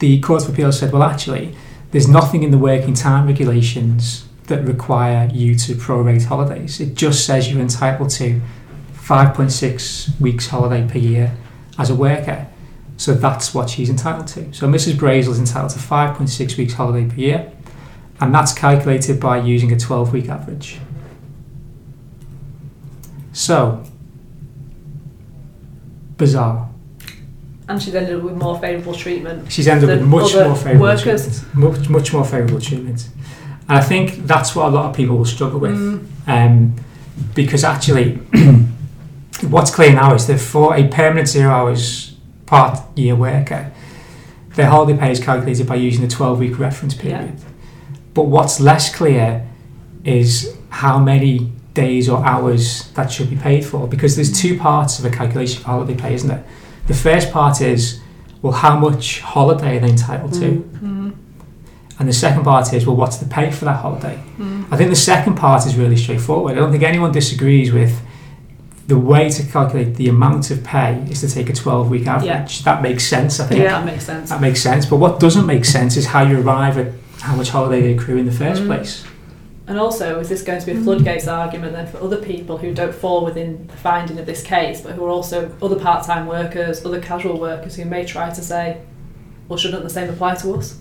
the 0.00 0.20
Court 0.20 0.44
of 0.44 0.50
Appeal 0.50 0.70
said, 0.72 0.92
well, 0.92 1.02
actually, 1.02 1.54
there's 1.92 2.08
nothing 2.08 2.42
in 2.42 2.50
the 2.50 2.58
working 2.58 2.92
time 2.92 3.26
regulations 3.26 4.26
that 4.48 4.62
require 4.64 5.30
you 5.32 5.54
to 5.54 5.74
prorate 5.74 6.26
holidays. 6.26 6.80
It 6.80 6.94
just 6.94 7.24
says 7.24 7.50
you're 7.50 7.62
entitled 7.62 8.10
to 8.10 8.42
5.6 8.94 10.20
weeks 10.20 10.48
holiday 10.48 10.86
per 10.86 10.98
year 10.98 11.36
as 11.78 11.88
a 11.88 11.94
worker. 11.94 12.46
So 12.96 13.12
that's 13.14 13.52
what 13.54 13.68
she's 13.70 13.90
entitled 13.90 14.28
to. 14.28 14.52
So 14.52 14.68
Mrs. 14.68 14.92
Brazel 14.94 15.30
is 15.30 15.38
entitled 15.38 15.72
to 15.72 15.78
5.6 15.78 16.56
weeks 16.56 16.74
holiday 16.74 17.08
per 17.08 17.16
year, 17.20 17.52
and 18.20 18.34
that's 18.34 18.52
calculated 18.52 19.18
by 19.20 19.38
using 19.40 19.72
a 19.72 19.78
12 19.78 20.12
week 20.12 20.28
average. 20.28 20.78
So, 23.32 23.82
bizarre. 26.16 26.70
And 27.68 27.82
she's 27.82 27.94
ended 27.94 28.16
up 28.16 28.22
with 28.22 28.36
more 28.36 28.58
favourable 28.60 28.94
treatment. 28.94 29.50
She's 29.50 29.66
ended 29.66 29.88
up 29.90 29.98
with 30.00 30.08
much 30.08 30.34
more 30.34 30.54
favourable 30.54 30.80
workers. 30.82 31.40
treatment. 31.40 31.78
Much, 31.78 31.88
much 31.88 32.12
more 32.12 32.24
favourable 32.24 32.60
treatment. 32.60 33.08
And 33.68 33.78
I 33.78 33.80
think 33.80 34.26
that's 34.26 34.54
what 34.54 34.66
a 34.66 34.68
lot 34.70 34.90
of 34.90 34.96
people 34.96 35.16
will 35.16 35.24
struggle 35.24 35.58
with. 35.58 35.72
Mm, 35.72 36.06
Um, 36.26 36.74
because 37.34 37.64
actually, 37.64 38.16
what's 39.48 39.74
clear 39.74 39.92
now 39.94 40.14
is 40.14 40.26
that 40.26 40.38
for 40.38 40.76
a 40.76 40.86
permanent 40.88 41.28
zero 41.28 41.50
hours 41.50 42.03
part 42.46 42.78
year 42.96 43.14
worker, 43.16 43.72
their 44.54 44.66
holiday 44.66 44.98
pay 44.98 45.10
is 45.10 45.20
calculated 45.20 45.66
by 45.66 45.74
using 45.76 46.02
the 46.02 46.08
12 46.08 46.38
week 46.38 46.58
reference 46.58 46.94
period. 46.94 47.34
But 48.14 48.24
what's 48.24 48.60
less 48.60 48.94
clear 48.94 49.46
is 50.04 50.56
how 50.68 50.98
many 50.98 51.50
days 51.72 52.08
or 52.08 52.24
hours 52.24 52.90
that 52.92 53.10
should 53.10 53.28
be 53.28 53.36
paid 53.36 53.64
for 53.64 53.88
because 53.88 54.14
there's 54.14 54.32
two 54.40 54.56
parts 54.58 54.98
of 55.00 55.04
a 55.04 55.10
calculation 55.10 55.60
for 55.60 55.66
holiday 55.68 55.96
pay, 55.96 56.14
isn't 56.14 56.30
it? 56.30 56.44
The 56.86 56.94
first 56.94 57.32
part 57.32 57.60
is, 57.60 58.00
well, 58.42 58.52
how 58.52 58.78
much 58.78 59.20
holiday 59.20 59.78
are 59.78 59.80
they 59.80 59.90
entitled 59.90 60.34
to? 60.34 60.40
mm, 60.80 61.14
And 61.98 62.08
the 62.08 62.12
second 62.12 62.44
part 62.44 62.72
is, 62.72 62.86
well, 62.86 62.94
what's 62.94 63.16
the 63.16 63.26
pay 63.26 63.50
for 63.50 63.64
that 63.64 63.80
holiday? 63.80 64.22
mm. 64.38 64.66
I 64.70 64.76
think 64.76 64.90
the 64.90 64.96
second 64.96 65.34
part 65.36 65.66
is 65.66 65.74
really 65.76 65.96
straightforward. 65.96 66.52
I 66.52 66.60
don't 66.60 66.70
think 66.70 66.82
anyone 66.84 67.10
disagrees 67.10 67.72
with 67.72 67.98
the 68.86 68.98
way 68.98 69.30
to 69.30 69.42
calculate 69.44 69.94
the 69.96 70.08
amount 70.08 70.50
of 70.50 70.62
pay 70.62 71.02
is 71.10 71.20
to 71.20 71.28
take 71.28 71.48
a 71.48 71.52
12 71.54 71.88
week 71.90 72.06
average. 72.06 72.26
Yeah. 72.26 72.64
That 72.64 72.82
makes 72.82 73.06
sense, 73.06 73.40
I 73.40 73.46
think. 73.46 73.62
Yeah. 73.62 73.80
That 73.80 73.86
makes 73.86 74.04
sense. 74.04 74.28
That 74.30 74.40
makes 74.40 74.60
sense. 74.62 74.84
But 74.86 74.96
what 74.96 75.20
doesn't 75.20 75.46
make 75.46 75.64
sense 75.64 75.96
is 75.96 76.06
how 76.06 76.22
you 76.22 76.40
arrive 76.40 76.76
at 76.78 76.92
how 77.20 77.34
much 77.34 77.48
holiday 77.48 77.80
they 77.80 77.94
accrue 77.94 78.18
in 78.18 78.26
the 78.26 78.32
first 78.32 78.62
Mm. 78.62 78.66
place. 78.66 79.04
And 79.66 79.78
also, 79.78 80.20
is 80.20 80.28
this 80.28 80.42
going 80.42 80.60
to 80.60 80.66
be 80.66 80.72
a 80.72 80.80
floodgates 80.82 81.26
argument 81.26 81.72
then 81.72 81.86
for 81.86 81.96
other 81.96 82.18
people 82.18 82.58
who 82.58 82.74
don't 82.74 82.94
fall 82.94 83.24
within 83.24 83.66
the 83.68 83.76
finding 83.78 84.18
of 84.18 84.26
this 84.26 84.42
case, 84.42 84.82
but 84.82 84.92
who 84.92 85.04
are 85.06 85.08
also 85.08 85.50
other 85.62 85.76
part 85.76 86.04
time 86.04 86.26
workers, 86.26 86.84
other 86.84 87.00
casual 87.00 87.40
workers 87.40 87.76
who 87.76 87.86
may 87.86 88.04
try 88.04 88.28
to 88.28 88.42
say, 88.42 88.76
well, 89.48 89.56
shouldn't 89.58 89.82
the 89.82 89.88
same 89.88 90.10
apply 90.10 90.34
to 90.34 90.52
us? 90.56 90.76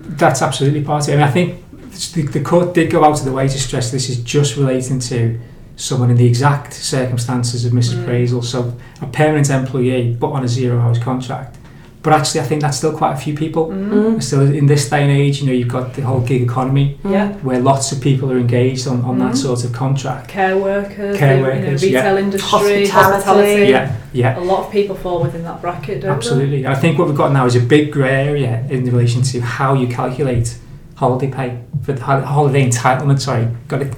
That's 0.00 0.42
absolutely 0.42 0.82
part 0.82 1.08
of 1.08 1.14
it. 1.14 1.16
I 1.16 1.16
mean, 1.16 1.26
I 1.26 1.30
think 1.30 2.12
the, 2.12 2.22
the 2.38 2.44
court 2.44 2.74
did 2.74 2.90
go 2.90 3.02
out 3.04 3.18
of 3.18 3.24
the 3.24 3.32
way 3.32 3.48
to 3.48 3.58
stress 3.58 3.90
this 3.90 4.10
is 4.10 4.18
just 4.22 4.56
relating 4.58 4.98
to 5.00 5.40
someone 5.76 6.10
in 6.10 6.16
the 6.16 6.26
exact 6.26 6.72
circumstances 6.72 7.64
of 7.64 7.72
Mrs. 7.72 7.96
Mm. 7.96 8.06
Brazel, 8.06 8.42
so 8.42 8.74
a 9.02 9.06
permanent 9.06 9.50
employee 9.50 10.16
but 10.18 10.28
on 10.30 10.42
a 10.44 10.48
zero 10.48 10.80
hours 10.80 10.98
contract. 10.98 11.56
But 12.02 12.12
actually, 12.12 12.42
I 12.42 12.44
think 12.44 12.62
that's 12.62 12.76
still 12.76 12.96
quite 12.96 13.14
a 13.14 13.16
few 13.16 13.34
people. 13.34 13.66
Mm. 13.66 14.22
Still, 14.22 14.42
in 14.42 14.66
this 14.66 14.88
day 14.88 15.02
and 15.02 15.10
age, 15.10 15.40
you 15.40 15.46
know, 15.48 15.52
you've 15.52 15.66
got 15.68 15.94
the 15.94 16.02
whole 16.02 16.20
gig 16.20 16.40
economy 16.40 16.98
Yeah. 17.04 17.32
where 17.42 17.58
lots 17.58 17.90
of 17.90 18.00
people 18.00 18.30
are 18.30 18.38
engaged 18.38 18.86
on, 18.86 19.02
on 19.02 19.18
that 19.18 19.32
Mhm. 19.32 19.36
sort 19.38 19.64
of 19.64 19.72
contract. 19.72 20.28
Care 20.28 20.56
workers, 20.56 21.16
Care 21.18 21.38
the, 21.38 21.42
workers, 21.42 21.82
you 21.82 21.90
know, 21.90 21.98
yeah. 21.98 22.02
retail 22.04 22.16
industry, 22.24 22.48
Hospitality. 22.48 22.86
hospitality. 22.90 23.70
Yeah, 23.72 23.92
yeah. 24.12 24.38
A 24.38 24.40
lot 24.40 24.66
of 24.66 24.70
people 24.70 24.94
fall 24.94 25.20
within 25.20 25.42
that 25.42 25.60
bracket, 25.60 26.02
don't 26.02 26.12
Absolutely. 26.12 26.64
I 26.64 26.76
think 26.76 26.96
what 26.96 27.08
we've 27.08 27.16
got 27.16 27.32
now 27.32 27.44
is 27.44 27.56
a 27.56 27.60
big 27.60 27.90
grey 27.90 28.28
area 28.28 28.62
in 28.70 28.84
relation 28.84 29.22
to 29.22 29.40
how 29.40 29.74
you 29.74 29.88
calculate 29.88 30.54
holiday 30.94 31.26
pay 31.26 31.58
for 31.82 31.92
the 31.92 32.02
holiday 32.04 32.68
entitlement. 32.70 33.20
Sorry, 33.20 33.48
got 33.66 33.80
to 33.80 33.88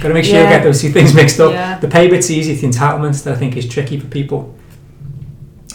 got 0.00 0.08
to 0.08 0.14
make 0.14 0.24
sure 0.24 0.40
you 0.40 0.48
get 0.48 0.62
those 0.62 0.80
two 0.80 0.90
things 0.90 1.14
mixed 1.14 1.40
up. 1.40 1.52
Yeah. 1.52 1.78
The 1.78 1.88
pay 1.88 2.08
bit's 2.08 2.30
easy. 2.30 2.54
The 2.54 2.66
entitlements 2.66 3.24
that 3.24 3.34
I 3.34 3.36
think 3.36 3.56
is 3.56 3.68
tricky 3.68 3.98
for 3.98 4.06
people. 4.06 4.54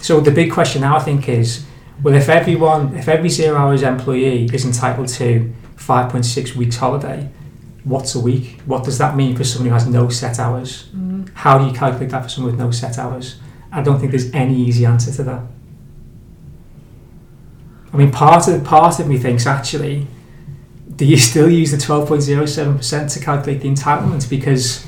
So 0.02 0.19
the 0.19 0.32
big 0.32 0.52
question 0.52 0.82
now 0.82 0.97
I 0.97 0.99
think 0.99 1.30
is, 1.30 1.65
well, 2.02 2.13
if 2.13 2.30
everyone, 2.30 2.95
if 2.95 3.08
every 3.08 3.30
zero 3.30 3.58
hours 3.58 3.84
employee 3.84 4.45
is 4.45 4.65
entitled 4.65 5.08
to 5.10 5.54
5.6 5.78 6.56
weeks 6.56 6.76
holiday, 6.76 7.30
what's 7.84 8.15
a 8.15 8.19
week? 8.19 8.60
What 8.65 8.84
does 8.84 8.97
that 8.97 9.15
mean 9.15 9.36
for 9.36 9.43
someone 9.43 9.69
who 9.69 9.73
has 9.73 9.88
no 9.88 10.10
set 10.10 10.39
hours? 10.39 10.89
Mm. 10.95 11.30
How 11.34 11.58
do 11.58 11.65
you 11.67 11.73
calculate 11.73 12.10
that 12.10 12.23
for 12.23 12.30
someone 12.30 12.54
with 12.54 12.60
no 12.60 12.71
set 12.71 12.97
hours? 12.97 13.39
I 13.71 13.82
don't 13.82 13.99
think 13.99 14.12
there's 14.12 14.32
any 14.34 14.56
easy 14.56 14.86
answer 14.86 15.12
to 15.13 15.23
that. 15.23 15.41
I 17.93 17.97
mean, 17.97 18.12
part 18.12 18.47
of 18.47 18.63
part 18.63 18.99
of 18.99 19.08
me 19.08 19.17
thinks 19.17 19.45
actually, 19.45 20.08
do 20.95 21.06
you 21.06 21.17
still 21.17 21.49
use 21.49 21.71
the 21.71 21.77
twelve 21.77 22.08
point 22.08 22.21
zero 22.21 22.45
seven 22.45 22.77
percent 22.77 23.10
to 23.12 23.19
calculate 23.19 23.62
the 23.62 23.69
entitlement? 23.69 24.29
Because, 24.29 24.86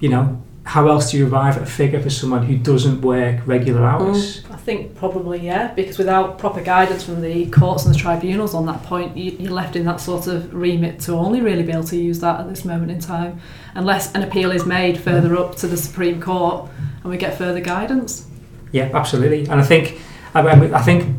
you 0.00 0.08
know, 0.08 0.42
how 0.64 0.88
else 0.88 1.10
do 1.10 1.18
you 1.18 1.28
arrive 1.28 1.56
at 1.56 1.62
a 1.62 1.66
figure 1.66 2.00
for 2.00 2.10
someone 2.10 2.44
who 2.44 2.56
doesn't 2.56 3.02
work 3.02 3.46
regular 3.46 3.80
mm, 3.80 3.92
hours? 3.92 4.42
I 4.50 4.56
think 4.56 4.96
probably 4.96 5.40
yeah, 5.40 5.74
because 5.74 5.98
without 5.98 6.38
proper 6.38 6.62
guidance 6.62 7.04
from 7.04 7.20
the 7.20 7.50
courts 7.50 7.84
and 7.84 7.94
the 7.94 7.98
tribunals 7.98 8.54
on 8.54 8.64
that 8.66 8.82
point, 8.82 9.16
you, 9.16 9.32
you're 9.32 9.52
left 9.52 9.76
in 9.76 9.84
that 9.84 10.00
sort 10.00 10.26
of 10.26 10.54
remit 10.54 11.00
to 11.00 11.12
only 11.12 11.42
really 11.42 11.62
be 11.62 11.72
able 11.72 11.84
to 11.84 11.96
use 11.96 12.20
that 12.20 12.40
at 12.40 12.48
this 12.48 12.64
moment 12.64 12.90
in 12.90 12.98
time, 12.98 13.40
unless 13.74 14.12
an 14.14 14.22
appeal 14.22 14.50
is 14.50 14.64
made 14.64 14.98
further 14.98 15.36
up 15.36 15.54
to 15.56 15.66
the 15.66 15.76
Supreme 15.76 16.20
Court 16.20 16.70
and 17.02 17.10
we 17.10 17.18
get 17.18 17.36
further 17.36 17.60
guidance. 17.60 18.26
Yeah, 18.72 18.90
absolutely. 18.94 19.42
And 19.42 19.60
I 19.60 19.64
think, 19.64 20.00
I 20.34 20.40
I 20.48 20.82
think, 20.82 21.14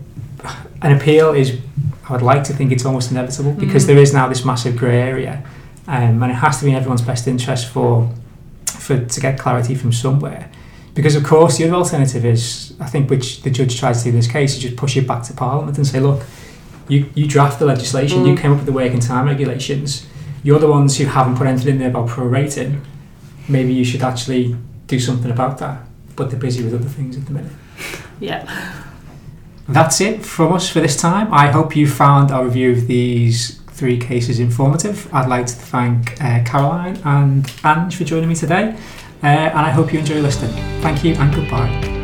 an 0.82 0.92
appeal 0.92 1.34
is. 1.34 1.60
I 2.08 2.12
would 2.14 2.22
like 2.22 2.44
to 2.46 2.54
think 2.54 2.72
it's 2.72 2.86
almost 2.86 3.12
inevitable 3.12 3.54
because 3.54 3.84
Mm. 3.84 3.88
there 3.88 3.98
is 3.98 4.14
now 4.14 4.28
this 4.28 4.46
massive 4.46 4.76
grey 4.78 5.02
area, 5.02 5.44
um, 5.88 6.22
and 6.22 6.32
it 6.32 6.36
has 6.36 6.60
to 6.60 6.66
be 6.66 6.72
in 6.72 6.78
everyone's 6.78 7.02
best 7.02 7.28
interest 7.28 7.68
for, 7.68 8.10
for 8.66 9.00
to 9.00 9.20
get 9.20 9.40
clarity 9.40 9.76
from 9.76 9.92
somewhere. 9.92 10.50
Because 10.94 11.16
of 11.16 11.24
course, 11.24 11.58
the 11.58 11.66
other 11.66 11.74
alternative 11.76 12.24
is, 12.24 12.74
I 12.80 12.86
think, 12.86 13.10
which 13.10 13.42
the 13.42 13.50
judge 13.50 13.78
tries 13.80 13.98
to 14.00 14.04
do 14.06 14.10
in 14.12 14.16
this 14.16 14.28
case, 14.28 14.56
is 14.56 14.60
just 14.62 14.76
push 14.78 14.96
it 14.98 15.08
back 15.08 15.24
to 15.24 15.34
Parliament 15.34 15.78
and 15.78 15.86
say, 15.88 16.00
look, 16.00 16.22
you 16.88 17.08
you 17.16 17.26
draft 17.28 17.58
the 17.60 17.66
legislation, 17.66 18.26
you 18.26 18.34
Mm. 18.36 18.42
came 18.42 18.52
up 18.52 18.58
with 18.58 18.66
the 18.68 18.72
working 18.72 19.00
time 19.00 19.26
regulations, 19.26 20.06
you're 20.44 20.60
the 20.60 20.70
ones 20.70 20.98
who 20.98 21.06
haven't 21.06 21.36
put 21.38 21.48
anything 21.48 21.74
in 21.74 21.80
there 21.80 21.90
about 21.90 22.08
prorating. 22.10 22.82
Maybe 23.50 23.74
you 23.74 23.84
should 23.84 24.04
actually 24.04 24.56
do 24.88 25.00
something 25.00 25.32
about 25.32 25.58
that. 25.58 25.78
But 26.16 26.30
they're 26.30 26.40
busy 26.40 26.64
with 26.64 26.74
other 26.76 26.88
things 26.98 27.18
at 27.18 27.26
the 27.26 27.34
minute. 27.34 27.52
Yeah. 28.20 28.46
That's 29.68 30.00
it 30.00 30.24
from 30.24 30.54
us 30.54 30.70
for 30.70 30.80
this 30.80 30.96
time. 30.96 31.34
I 31.34 31.48
hope 31.48 31.76
you 31.76 31.88
found 31.88 32.32
our 32.32 32.46
review 32.46 32.72
of 32.72 32.88
these 32.88 33.60
three 33.72 33.98
cases 33.98 34.40
informative. 34.40 35.14
I'd 35.14 35.28
like 35.28 35.48
to 35.48 35.54
thank 35.54 36.22
uh, 36.22 36.44
Caroline 36.44 36.98
and 37.04 37.52
Ange 37.64 37.96
for 37.96 38.04
joining 38.04 38.30
me 38.30 38.36
today, 38.36 38.76
uh, 39.24 39.26
and 39.26 39.60
I 39.60 39.72
hope 39.72 39.92
you 39.92 40.00
enjoy 40.00 40.22
listening. 40.22 40.54
Thank 40.82 41.04
you 41.04 41.16
and 41.16 41.34
goodbye. 41.34 41.95